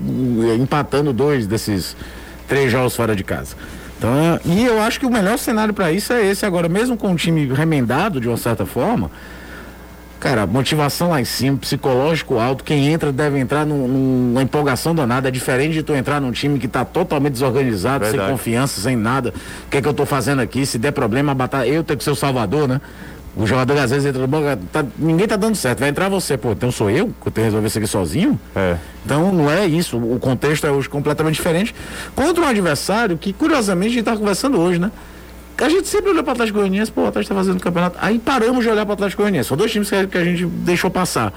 [0.50, 1.96] eh, empatando dois desses
[2.46, 3.56] três jogos fora de casa.
[3.96, 6.94] Então, é- e eu acho que o melhor cenário pra isso é esse agora, mesmo
[6.94, 9.10] com o time remendado de uma certa forma.
[10.24, 15.28] Cara, motivação lá em cima, psicológico alto, quem entra deve entrar num- numa empolgação danada.
[15.28, 18.24] É diferente de tu entrar num time que tá totalmente desorganizado, Verdade.
[18.24, 19.34] sem confiança, sem nada.
[19.66, 20.64] O que é que eu tô fazendo aqui?
[20.64, 22.80] Se der problema, a batalha, eu tenho que ser o salvador, né?
[23.36, 26.38] O jogador às vezes entra no banco, tá- ninguém tá dando certo, vai entrar você,
[26.38, 28.40] pô, então sou eu que eu tenho que resolver isso aqui sozinho?
[28.56, 28.76] É.
[29.04, 31.74] Então não é isso, o contexto é hoje completamente diferente.
[32.14, 34.90] Contra um adversário que, curiosamente, a gente tá conversando hoje, né?
[35.58, 37.96] A gente sempre olhou para o Atlético Goianiense, pô, o Atlético tá fazendo campeonato.
[38.00, 39.48] Aí paramos de olhar para o Atlético Goianiense.
[39.48, 41.32] São dois times que a gente deixou passar.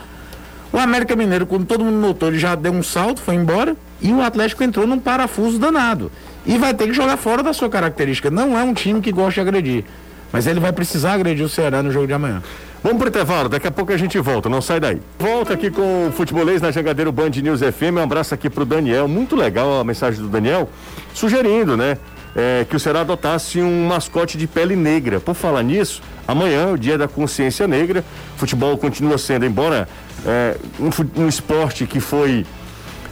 [0.72, 3.76] O América Mineiro, quando todo mundo notou, ele já deu um salto, foi embora.
[4.02, 6.12] E o Atlético entrou num parafuso danado.
[6.46, 8.30] E vai ter que jogar fora da sua característica.
[8.30, 9.86] Não é um time que gosta de agredir.
[10.32, 12.42] Mas ele vai precisar agredir o Ceará no jogo de amanhã.
[12.84, 15.02] Vamos pro intervalo, daqui a pouco a gente volta, não sai daí.
[15.18, 17.98] Volta aqui com o Futebolês na Jangadeiro Band News FM.
[17.98, 19.08] Um abraço aqui pro Daniel.
[19.08, 20.70] Muito legal a mensagem do Daniel,
[21.14, 21.98] sugerindo, né?
[22.36, 25.20] É, que o Ceará adotasse um mascote de pele negra.
[25.20, 28.04] Por falar nisso, amanhã é o dia da consciência negra.
[28.36, 29.88] Futebol continua sendo, embora
[30.26, 32.46] é, um, um esporte que foi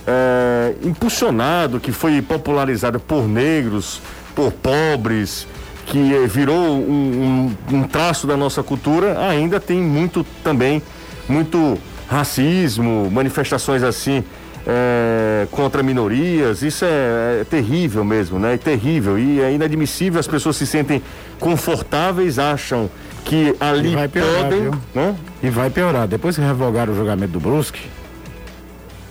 [0.07, 4.01] é, impulsionado, que foi popularizado por negros,
[4.35, 5.47] por pobres,
[5.87, 10.81] que eh, virou um, um- um traço da nossa cultura, ainda tem muito também,
[11.29, 14.23] muito racismo, manifestações assim
[14.67, 18.55] é, contra minorias, isso é, é terrível mesmo, né?
[18.55, 21.01] É terrível e é inadmissível, as pessoas se sentem
[21.39, 22.89] confortáveis, acham
[23.23, 24.71] que ali E vai piorar, podem, viu?
[24.93, 25.15] né?
[25.43, 26.07] E vai piorar.
[26.07, 27.81] Depois que revogaram o julgamento do Brusque,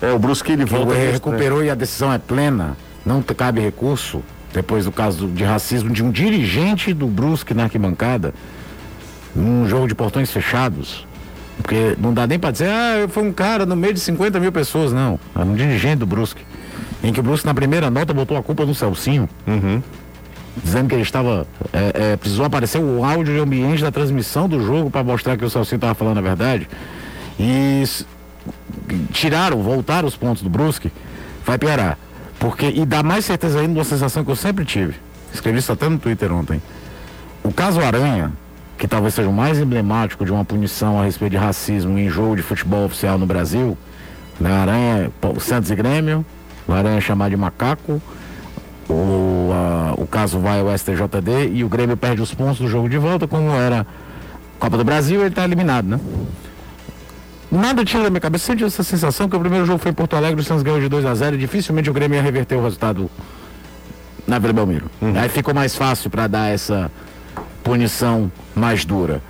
[0.02, 0.86] É, o Brusque ele volta...
[0.94, 1.12] nisso, né?
[1.12, 2.76] recuperou e a decisão é plena,
[3.06, 8.34] não cabe recurso, depois do caso de racismo de um dirigente do Brusque na arquibancada,
[9.34, 11.06] num jogo de portões fechados.
[11.58, 14.52] Porque não dá nem pra dizer, ah, foi um cara no meio de 50 mil
[14.52, 15.18] pessoas, não.
[15.34, 16.42] Era um dirigente do Brusque.
[17.02, 19.28] Em que o Brusque, na primeira nota, botou a culpa no Celcinho.
[20.62, 21.46] Dizendo que ele estava.
[21.72, 25.44] é, é, precisou aparecer o áudio e ambiente da transmissão do jogo para mostrar que
[25.44, 26.68] o Celcinho estava falando a verdade.
[27.38, 27.84] E
[29.12, 30.92] tiraram, voltaram os pontos do Brusque,
[31.44, 31.98] vai piorar.
[32.38, 34.94] Porque, e dá mais certeza ainda de uma sensação que eu sempre tive.
[35.32, 36.60] Escrevi isso até no Twitter ontem.
[37.42, 38.32] O caso Aranha,
[38.78, 42.36] que talvez seja o mais emblemático de uma punição a respeito de racismo em jogo
[42.36, 43.76] de futebol oficial no Brasil,
[44.40, 44.50] né?
[44.52, 45.10] Aranha,
[45.40, 46.24] Santos e Grêmio,
[46.66, 48.00] o Aranha é chamado de macaco,
[48.88, 52.88] o, a- o caso vai ao STJD e o Grêmio perde os pontos do jogo
[52.88, 53.86] de volta, como era
[54.58, 56.00] Copa do Brasil, ele está eliminado, né?
[57.50, 60.16] Nada tira da minha cabeça, tive essa sensação que o primeiro jogo foi em Porto
[60.16, 62.62] Alegre, o Santos ganhou de 2 a 0 e dificilmente o Grêmio ia reverter o
[62.64, 63.08] resultado
[64.26, 64.90] na Vila Belmiro.
[65.20, 66.90] Aí ficou mais fácil para dar essa
[67.64, 69.20] punição mais dura.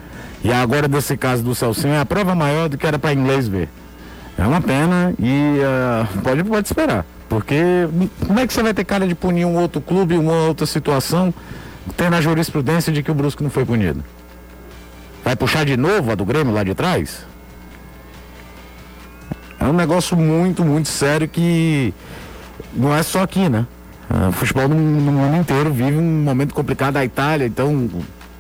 [0.42, 3.48] E agora, desse caso do Celcinho, é a prova maior do que era para inglês
[3.48, 3.68] ver.
[4.36, 7.06] É uma pena e uh, pode, pode esperar.
[7.28, 7.88] Porque
[8.26, 11.32] como é que você vai ter cara de punir um outro clube, uma outra situação,
[11.96, 14.04] tendo a jurisprudência de que o Brusque não foi punido?
[15.24, 17.24] Vai puxar de novo a do Grêmio lá de trás?
[19.58, 21.94] É um negócio muito, muito sério que
[22.74, 23.66] não é só aqui, né?
[24.10, 26.98] Uh, o futebol no, no, mundo inteiro vive um momento complicado.
[26.98, 27.88] A Itália, então,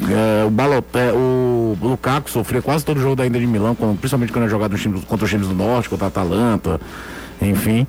[0.02, 4.32] é, o, Baloté, o Lukaku sofreu quase todo o jogo da Inter de Milão, principalmente
[4.32, 4.76] quando é jogado
[5.06, 6.80] contra os times do Norte, contra a Atalanta,
[7.40, 7.86] enfim.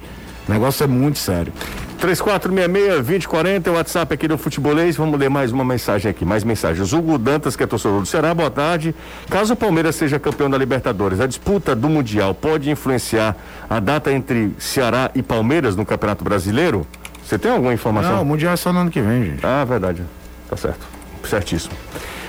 [0.47, 1.51] O negócio é muito sério.
[1.99, 4.95] 3466-2040 é o WhatsApp aqui do Futebolês.
[4.95, 6.23] Vamos ler mais uma mensagem aqui.
[6.23, 6.93] Mais mensagens.
[6.93, 8.93] Hugo Dantas, que é torcedor do Ceará, boa tarde.
[9.29, 13.35] Caso o Palmeiras seja campeão da Libertadores, a disputa do Mundial pode influenciar
[13.67, 16.85] a data entre Ceará e Palmeiras no Campeonato Brasileiro?
[17.23, 18.17] Você tem alguma informação?
[18.17, 19.45] Não, o Mundial é só no ano que vem, gente.
[19.45, 20.03] Ah, verdade.
[20.47, 20.85] Tá certo.
[21.25, 21.73] Certíssimo.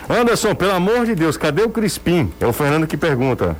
[0.08, 2.32] Anderson, pelo amor de Deus, cadê o Crispim?
[2.40, 3.56] É o Fernando que pergunta.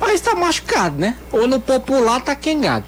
[0.00, 1.16] Mas tá machucado, né?
[1.32, 2.84] Ou no popular tá quengado.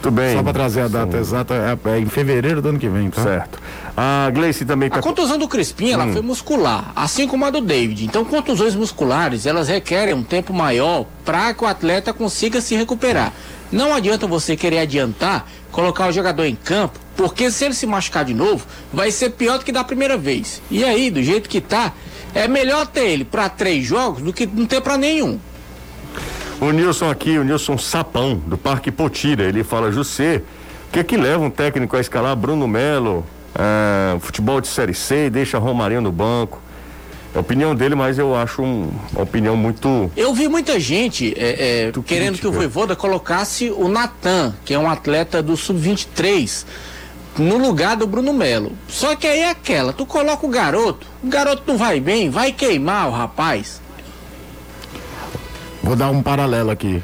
[0.00, 0.36] Tudo bem.
[0.36, 1.18] Só para trazer a data Sim.
[1.18, 3.22] exata, é, é, em fevereiro do ano que vem, tá?
[3.22, 3.60] Certo.
[3.96, 4.88] A Gleice também...
[4.90, 6.12] A contusão do Crispim, ela hum.
[6.12, 8.06] foi muscular, assim como a do David.
[8.06, 13.32] Então, contusões musculares, elas requerem um tempo maior para que o atleta consiga se recuperar.
[13.70, 18.24] Não adianta você querer adiantar, colocar o jogador em campo, porque se ele se machucar
[18.24, 20.62] de novo, vai ser pior do que da primeira vez.
[20.70, 21.92] E aí, do jeito que tá,
[22.34, 25.38] é melhor ter ele para três jogos do que não ter para nenhum.
[26.58, 30.40] O Nilson aqui, o Nilson Sapão, do Parque Potira, ele fala, José,
[30.88, 33.22] o que é que leva um técnico a escalar Bruno Melo,
[33.54, 36.58] é, futebol de Série C e deixa Romarinho no banco?
[37.34, 40.10] É a opinião dele, mas eu acho um, uma opinião muito.
[40.16, 44.78] Eu vi muita gente é, é, querendo que o Voivoda colocasse o Natan, que é
[44.78, 46.64] um atleta do Sub-23,
[47.38, 48.72] no lugar do Bruno Melo.
[48.88, 52.52] Só que aí é aquela, tu coloca o garoto, o garoto não vai bem, vai
[52.52, 53.80] queimar o rapaz.
[55.82, 57.02] Vou dar um paralelo aqui.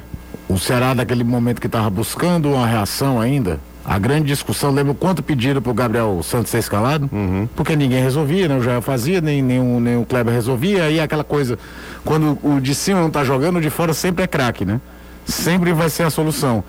[0.48, 5.22] O Ceará, daquele momento que estava buscando uma reação ainda, a grande discussão, lembra quanto
[5.22, 7.08] pediram para o Gabriel Santos ser escalado?
[7.12, 7.48] Uhum.
[7.54, 8.56] Porque ninguém resolvia, né?
[8.56, 10.84] O Jair fazia, nem, nem, o, nem o Kleber resolvia.
[10.84, 11.58] Aí aquela coisa,
[12.04, 14.80] quando o de cima não está jogando, o de fora sempre é craque, né?
[15.24, 16.64] Sempre vai ser a solução.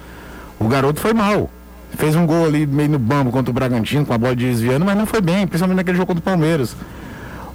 [0.59, 1.49] O garoto foi mal.
[1.95, 4.97] Fez um gol ali meio no bambo contra o Bragantino, com a bola desviando, mas
[4.97, 6.75] não foi bem, principalmente naquele jogo contra o Palmeiras.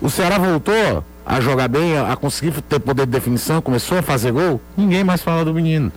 [0.00, 4.32] O Ceará voltou a jogar bem, a, conseguir ter poder de definição, começou a fazer
[4.32, 5.92] gol, ninguém mais fala do menino.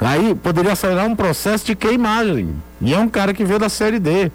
[0.00, 2.54] Aí poderia acelerar um processo de queimagem.
[2.80, 4.30] E é um cara que veio da Série D,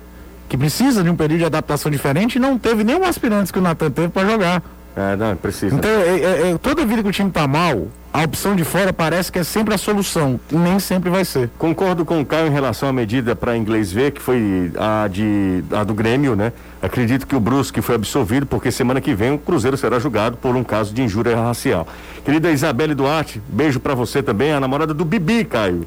[0.47, 3.61] que precisa de um período de adaptação diferente e não teve nenhum aspirante que o
[3.61, 4.63] Natan teve para jogar.
[4.95, 5.75] É, não, precisa.
[5.75, 8.93] Então, é, é, é, toda vida que o time tá mal, a opção de fora
[8.93, 10.39] parece que é sempre a solução.
[10.49, 11.49] E nem sempre vai ser.
[11.57, 15.63] Concordo com o Caio em relação à medida para inglês ver, que foi a, de,
[15.69, 16.53] a do Grêmio, né?
[16.81, 20.55] Acredito que o Brusque foi absolvido, porque semana que vem o Cruzeiro será julgado por
[20.55, 21.85] um caso de injúria racial.
[22.23, 25.85] Querida Isabelle Duarte, beijo para você também, a namorada do Bibi, Caio.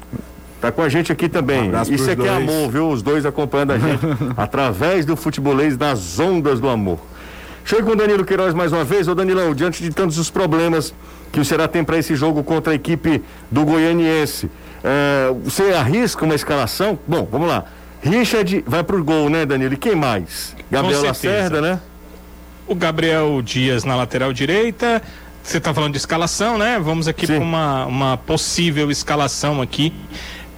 [0.61, 1.71] Tá com a gente aqui também.
[1.73, 2.89] Um Isso aqui é amor, viu?
[2.89, 4.01] Os dois acompanhando a gente
[4.37, 6.99] através do futebolês das ondas do amor.
[7.69, 9.07] Chega com o Danilo Queiroz mais uma vez.
[9.07, 10.91] Ô Danilão, diante de tantos os problemas
[11.31, 14.49] que o Ceará tem para esse jogo contra a equipe do Goianiense,
[14.83, 16.97] é, você arrisca uma escalação?
[17.07, 17.65] Bom, vamos lá.
[18.01, 19.75] Richard vai pro gol, né, Danilo?
[19.75, 20.55] E quem mais?
[20.71, 21.79] Gabriel Lacerda, né?
[22.65, 24.99] O Gabriel Dias na lateral direita.
[25.43, 26.79] Você está falando de escalação, né?
[26.79, 29.93] Vamos aqui para uma, uma possível escalação aqui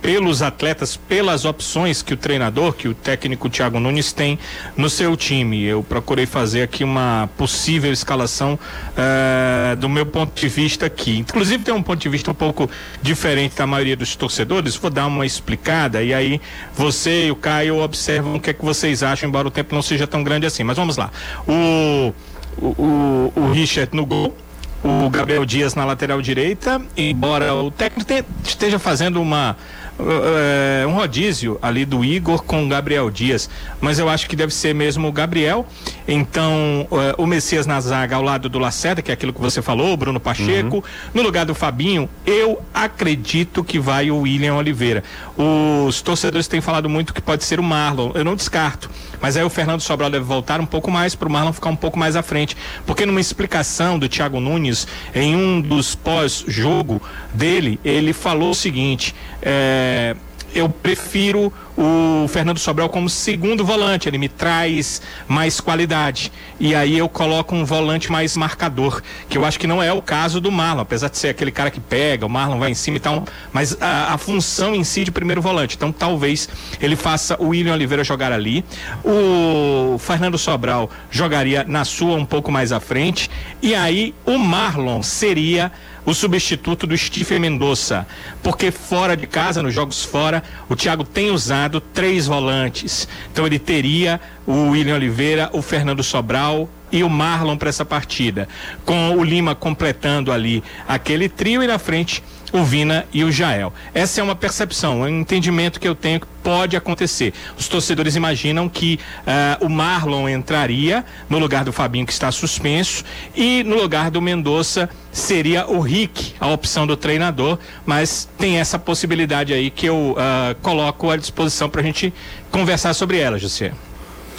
[0.01, 4.39] pelos atletas, pelas opções que o treinador, que o técnico Thiago Nunes tem
[4.75, 5.63] no seu time.
[5.63, 11.19] Eu procurei fazer aqui uma possível escalação uh, do meu ponto de vista aqui.
[11.19, 12.69] Inclusive tem um ponto de vista um pouco
[13.01, 14.75] diferente da maioria dos torcedores.
[14.75, 16.41] Vou dar uma explicada e aí
[16.75, 19.81] você e o Caio observam o que é que vocês acham, embora o tempo não
[19.81, 20.63] seja tão grande assim.
[20.63, 21.11] Mas vamos lá.
[21.47, 22.13] O,
[22.57, 24.35] o, o, o Richard no gol
[24.83, 28.11] o Gabriel Dias na lateral direita, embora o técnico
[28.43, 29.55] esteja fazendo uma
[30.03, 33.49] é, um rodízio ali do Igor com o Gabriel Dias,
[33.79, 35.65] mas eu acho que deve ser mesmo o Gabriel.
[36.07, 39.61] Então, é, o Messias na zaga ao lado do Lacerda, que é aquilo que você
[39.61, 40.77] falou, Bruno Pacheco.
[40.77, 40.83] Uhum.
[41.13, 45.03] No lugar do Fabinho, eu acredito que vai o William Oliveira.
[45.37, 48.11] Os torcedores têm falado muito que pode ser o Marlon.
[48.13, 48.89] Eu não descarto.
[49.21, 51.75] Mas aí o Fernando Sobral deve voltar um pouco mais para o Marlon ficar um
[51.75, 52.57] pouco mais à frente.
[52.85, 57.01] Porque numa explicação do Thiago Nunes, em um dos pós-jogo
[57.33, 60.15] dele, ele falou o seguinte: é,
[60.53, 66.31] eu prefiro o Fernando Sobral como segundo volante, ele me traz mais qualidade.
[66.59, 70.01] E aí eu coloco um volante mais marcador, que eu acho que não é o
[70.01, 72.97] caso do Marlon, apesar de ser aquele cara que pega, o Marlon vai em cima
[72.97, 75.75] e tal, mas a, a função em si de primeiro volante.
[75.75, 76.47] Então talvez
[76.79, 78.63] ele faça o William Oliveira jogar ali,
[79.03, 83.29] o Fernando Sobral jogaria na sua um pouco mais à frente,
[83.61, 85.71] e aí o Marlon seria
[86.05, 88.07] o substituto do Stephen Mendonça,
[88.41, 93.07] porque fora de casa, nos jogos fora, o Thiago tem usado três volantes.
[93.31, 98.49] Então ele teria o William Oliveira, o Fernando Sobral e o Marlon para essa partida,
[98.85, 102.21] com o Lima completando ali aquele trio e na frente
[102.51, 103.73] o Vina e o Jael.
[103.93, 107.33] Essa é uma percepção, é um entendimento que eu tenho que pode acontecer.
[107.57, 113.03] Os torcedores imaginam que uh, o Marlon entraria no lugar do Fabinho que está suspenso
[113.35, 118.79] e no lugar do Mendonça seria o Rick, a opção do treinador, mas tem essa
[118.79, 122.13] possibilidade aí que eu uh, coloco à disposição para a gente
[122.49, 123.71] conversar sobre ela, José.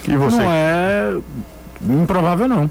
[0.07, 0.37] E você?
[0.37, 1.17] Não é
[1.89, 2.71] improvável não.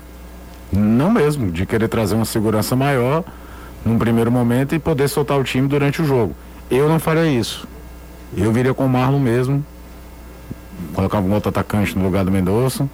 [0.72, 3.24] Não mesmo, de querer trazer uma segurança maior
[3.86, 6.36] num primeiro momento e poder soltar o time durante o jogo.
[6.70, 7.68] Eu não faria isso.
[8.36, 9.66] Eu viria com o Marlon mesmo,
[10.94, 12.88] colocava um outro atacante no lugar do Mendonça,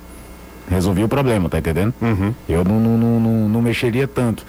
[0.69, 1.93] resolvia o problema, tá entendendo?
[2.01, 2.33] Uhum.
[2.49, 4.43] Eu não, não, não, não, não mexeria tanto.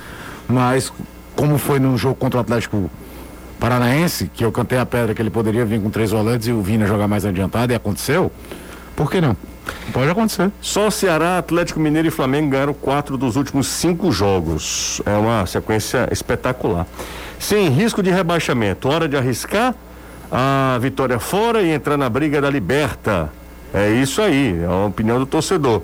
[0.48, 0.92] Mas,
[1.36, 2.90] como foi no jogo contra o Atlético
[3.60, 6.62] Paranaense, que eu cantei a pedra que ele poderia vir com três volantes e o
[6.62, 8.32] Vina jogar mais adiantado, e aconteceu,
[8.98, 9.36] por que não?
[9.92, 10.50] Pode acontecer.
[10.60, 15.00] Só Ceará, Atlético Mineiro e Flamengo ganharam quatro dos últimos cinco jogos.
[15.06, 16.84] É uma sequência espetacular.
[17.38, 18.88] Sem risco de rebaixamento.
[18.88, 19.72] Hora de arriscar
[20.32, 23.30] a vitória fora e entrar na briga da Liberta.
[23.72, 25.82] É isso aí, é a opinião do torcedor.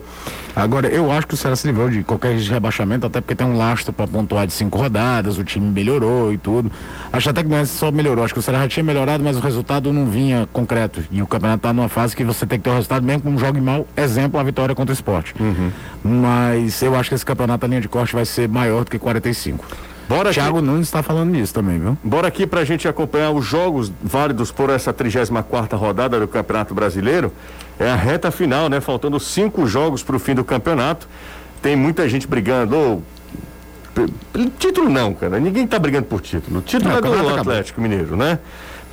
[0.56, 3.56] Agora, eu acho que o Ceará se livrou de qualquer rebaixamento, até porque tem um
[3.56, 6.70] lastro para pontuar de cinco rodadas, o time melhorou e tudo.
[7.12, 9.36] Acho até que não é só melhorou, acho que o Ceará já tinha melhorado, mas
[9.36, 11.02] o resultado não vinha concreto.
[11.10, 13.30] E o campeonato está numa fase que você tem que ter o resultado, mesmo com
[13.30, 15.34] um jogo mal, exemplo, a vitória contra o esporte.
[15.40, 15.72] Uhum.
[16.04, 18.98] Mas eu acho que esse campeonato, a linha de corte, vai ser maior do que
[18.98, 19.64] 45.
[20.08, 20.66] Bora Thiago aqui.
[20.66, 21.96] Nunes está falando nisso também, viu?
[22.02, 26.74] Bora aqui para a gente acompanhar os jogos válidos por essa 34 rodada do Campeonato
[26.74, 27.32] Brasileiro.
[27.78, 28.80] É a reta final, né?
[28.80, 31.08] Faltando cinco jogos para o fim do campeonato.
[31.62, 32.76] Tem muita gente brigando.
[32.76, 33.02] Oh,
[34.58, 35.40] título não, cara.
[35.40, 36.58] Ninguém está brigando por título.
[36.58, 37.82] O título não, é do Atlético acabou.
[37.82, 38.38] Mineiro, né?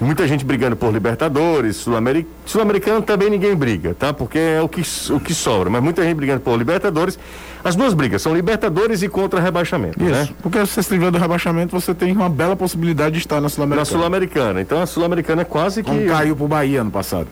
[0.01, 4.11] Muita gente brigando por Libertadores, Sul-Americano Sul também ninguém briga, tá?
[4.11, 4.81] Porque é o que,
[5.11, 5.69] o que sobra.
[5.69, 7.19] Mas muita gente brigando por Libertadores.
[7.63, 10.27] As duas brigas são Libertadores e contra rebaixamento, Isso, né?
[10.41, 13.81] Porque você se livrando do rebaixamento, você tem uma bela possibilidade de estar na Sul-Americana.
[13.81, 14.61] Na Sul-Americana.
[14.61, 15.91] Então a Sul-Americana é quase que.
[15.91, 17.27] Como caiu pro Bahia ano passado.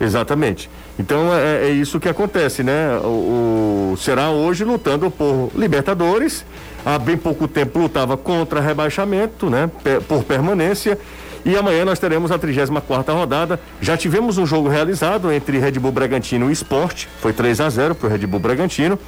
[0.00, 0.70] Exatamente.
[1.00, 2.98] Então é, é isso que acontece, né?
[3.02, 6.44] O, o Será hoje lutando por Libertadores.
[6.86, 9.68] Há bem pouco tempo lutava contra rebaixamento, né?
[10.06, 10.96] Por permanência.
[11.44, 13.58] E amanhã nós teremos a 34 rodada.
[13.80, 17.08] Já tivemos um jogo realizado entre Red Bull Bragantino e Esporte.
[17.20, 18.98] Foi 3 a 0 para o Red Bull Bragantino.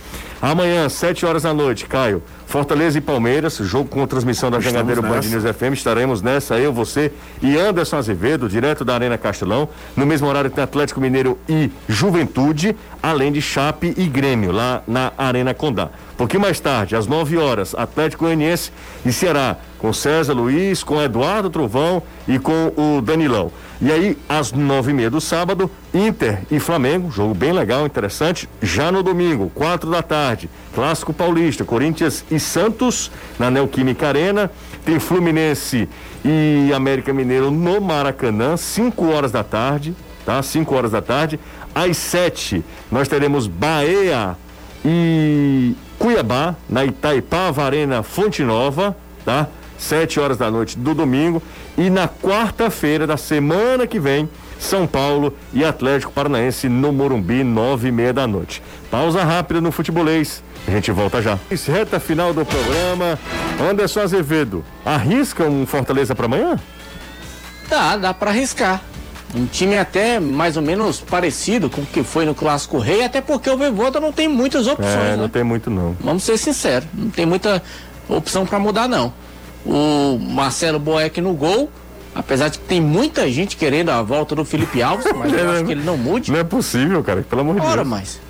[0.43, 2.22] Amanhã, 7 horas da noite, Caio.
[2.47, 5.72] Fortaleza e Palmeiras, jogo com transmissão da Jangadeiro Band News FM.
[5.72, 7.11] Estaremos nessa, eu, você
[7.43, 9.68] e Anderson Azevedo, direto da Arena Castelão.
[9.97, 15.12] No mesmo horário tem Atlético Mineiro e Juventude, além de Chape e Grêmio, lá na
[15.16, 15.87] Arena Condá.
[16.12, 18.70] Um pouquinho mais tarde, às 9 horas, Atlético Goianiense
[19.05, 23.53] e Ceará, com César Luiz, com Eduardo Trovão e com o Danilão.
[23.82, 28.49] E aí, às nove e meia do sábado, Inter e Flamengo, jogo bem legal, interessante.
[28.62, 34.51] Já no domingo, quatro da tarde, Clássico Paulista, Corinthians e Santos, na Neoquímica Arena.
[34.87, 35.87] Tem Fluminense
[36.24, 40.43] e América Mineiro no Maracanã, cinco horas da tarde, tá?
[40.43, 41.39] Cinco horas da tarde.
[41.74, 44.35] Às sete, nós teremos Bahia
[44.82, 49.47] e Cuiabá, na Itaipava Arena Fonte Nova, tá?
[49.79, 51.43] Sete horas da noite do domingo.
[51.77, 57.89] E na quarta-feira da semana que vem, São Paulo e Atlético Paranaense no Morumbi, nove
[57.89, 58.62] e meia da noite.
[58.91, 60.43] Pausa rápida no futebolês.
[60.66, 61.39] A gente volta já.
[61.66, 63.18] Reta final do programa.
[63.61, 66.59] Anderson Azevedo, arrisca um Fortaleza para amanhã?
[67.68, 68.83] Dá, dá para arriscar.
[69.35, 73.20] Um time até mais ou menos parecido com o que foi no Clássico Rei, até
[73.20, 74.95] porque o Voivoda não tem muitas opções.
[74.95, 75.31] É, não né?
[75.33, 75.97] tem muito não.
[76.01, 77.61] Vamos ser sinceros, não tem muita
[78.09, 79.12] opção para mudar não.
[79.64, 81.70] O Marcelo Boeck no gol,
[82.14, 85.64] apesar de que tem muita gente querendo a volta do Felipe Alves, mas eu acho
[85.64, 86.30] que ele não mude.
[86.30, 87.72] Não é possível, cara, pelo amor de Deus.
[87.72, 88.20] Ora, mas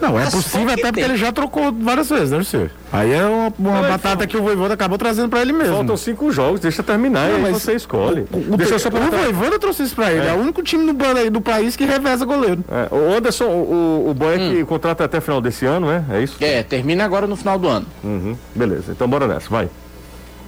[0.00, 2.70] não, é possível até porque ele já trocou várias vezes, deve ser.
[2.90, 5.76] Aí é uma, uma batata que o Voivoda acabou trazendo pra ele mesmo.
[5.76, 8.26] Faltam cinco jogos, deixa terminar, não, aí você escolhe.
[8.32, 10.30] O, o, deixa o, o Voivoda trouxe isso pra ele, é.
[10.30, 12.64] é o único time do, do país que reveza goleiro.
[12.70, 12.94] É.
[12.94, 14.64] O Anderson, o, o Boeck hum.
[14.64, 16.04] contrata até final desse ano, né?
[16.10, 16.36] É isso?
[16.40, 17.86] É, termina agora no final do ano.
[18.02, 18.36] Uhum.
[18.54, 19.68] Beleza, então bora nessa, vai.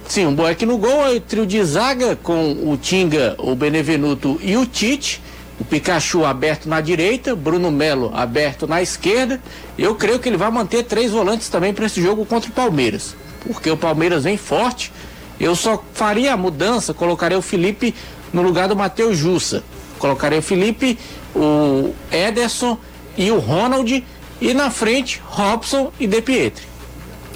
[0.07, 4.55] Sim, um Boeck no gol, aí trio de zaga com o Tinga, o Benevenuto e
[4.57, 5.21] o Tite.
[5.59, 9.41] o Pikachu aberto na direita, Bruno Melo aberto na esquerda.
[9.77, 13.15] Eu creio que ele vai manter três volantes também para esse jogo contra o Palmeiras,
[13.45, 14.91] porque o Palmeiras vem forte.
[15.39, 17.93] Eu só faria a mudança, colocaria o Felipe
[18.31, 19.63] no lugar do Matheus Jussa.
[19.99, 20.97] Colocaria o Felipe,
[21.35, 22.77] o Ederson
[23.17, 24.03] e o Ronald
[24.41, 26.72] e na frente Robson e De Pietri.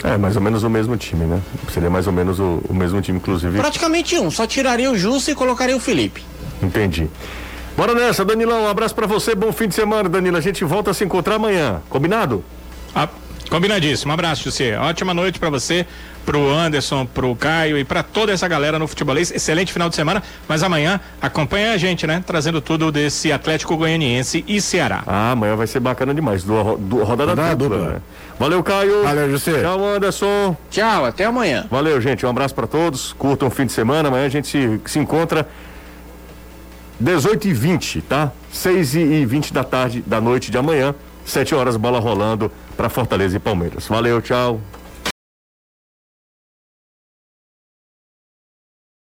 [0.04, 1.42] É, mais ou menos o mesmo time, né?
[1.74, 3.58] Seria mais ou menos o, o mesmo time, inclusive.
[3.58, 6.24] Praticamente um, só tiraria o Jussa e colocaria o Felipe.
[6.62, 7.10] Entendi.
[7.76, 8.64] Bora nessa, Danilão.
[8.64, 10.38] Um abraço pra você, bom fim de semana, Danilo.
[10.38, 11.82] A gente volta a se encontrar amanhã.
[11.90, 12.44] Combinado?
[12.96, 13.08] Ah,
[13.50, 14.12] combinadíssimo.
[14.12, 14.78] Um abraço, José.
[14.78, 15.86] Ótima noite pra você,
[16.26, 19.32] pro Anderson, pro Caio e pra toda essa galera no futebolês.
[19.32, 20.22] Excelente final de semana.
[20.48, 22.24] Mas amanhã acompanha a gente, né?
[22.26, 25.04] Trazendo tudo desse Atlético Goianiense e Ceará.
[25.08, 26.44] Ah, amanhã vai ser bacana demais.
[26.44, 28.02] Do, do, rodada Rodada dupla, né?
[28.40, 29.04] Valeu, Caio.
[29.04, 29.62] Valeu, José.
[29.62, 30.58] Tchau, Anderson.
[30.70, 31.66] Tchau, até amanhã.
[31.72, 32.26] Valeu, gente.
[32.26, 33.14] Um abraço pra todos.
[33.14, 34.10] Curtam o fim de semana.
[34.10, 35.48] Amanhã a gente se, se encontra
[37.00, 38.32] 18 e 20, tá?
[38.52, 40.94] 6 e 20 da tarde, da noite de amanhã.
[41.26, 43.88] 7 horas, bola rolando pra Fortaleza e Palmeiras.
[43.88, 44.62] Valeu, tchau.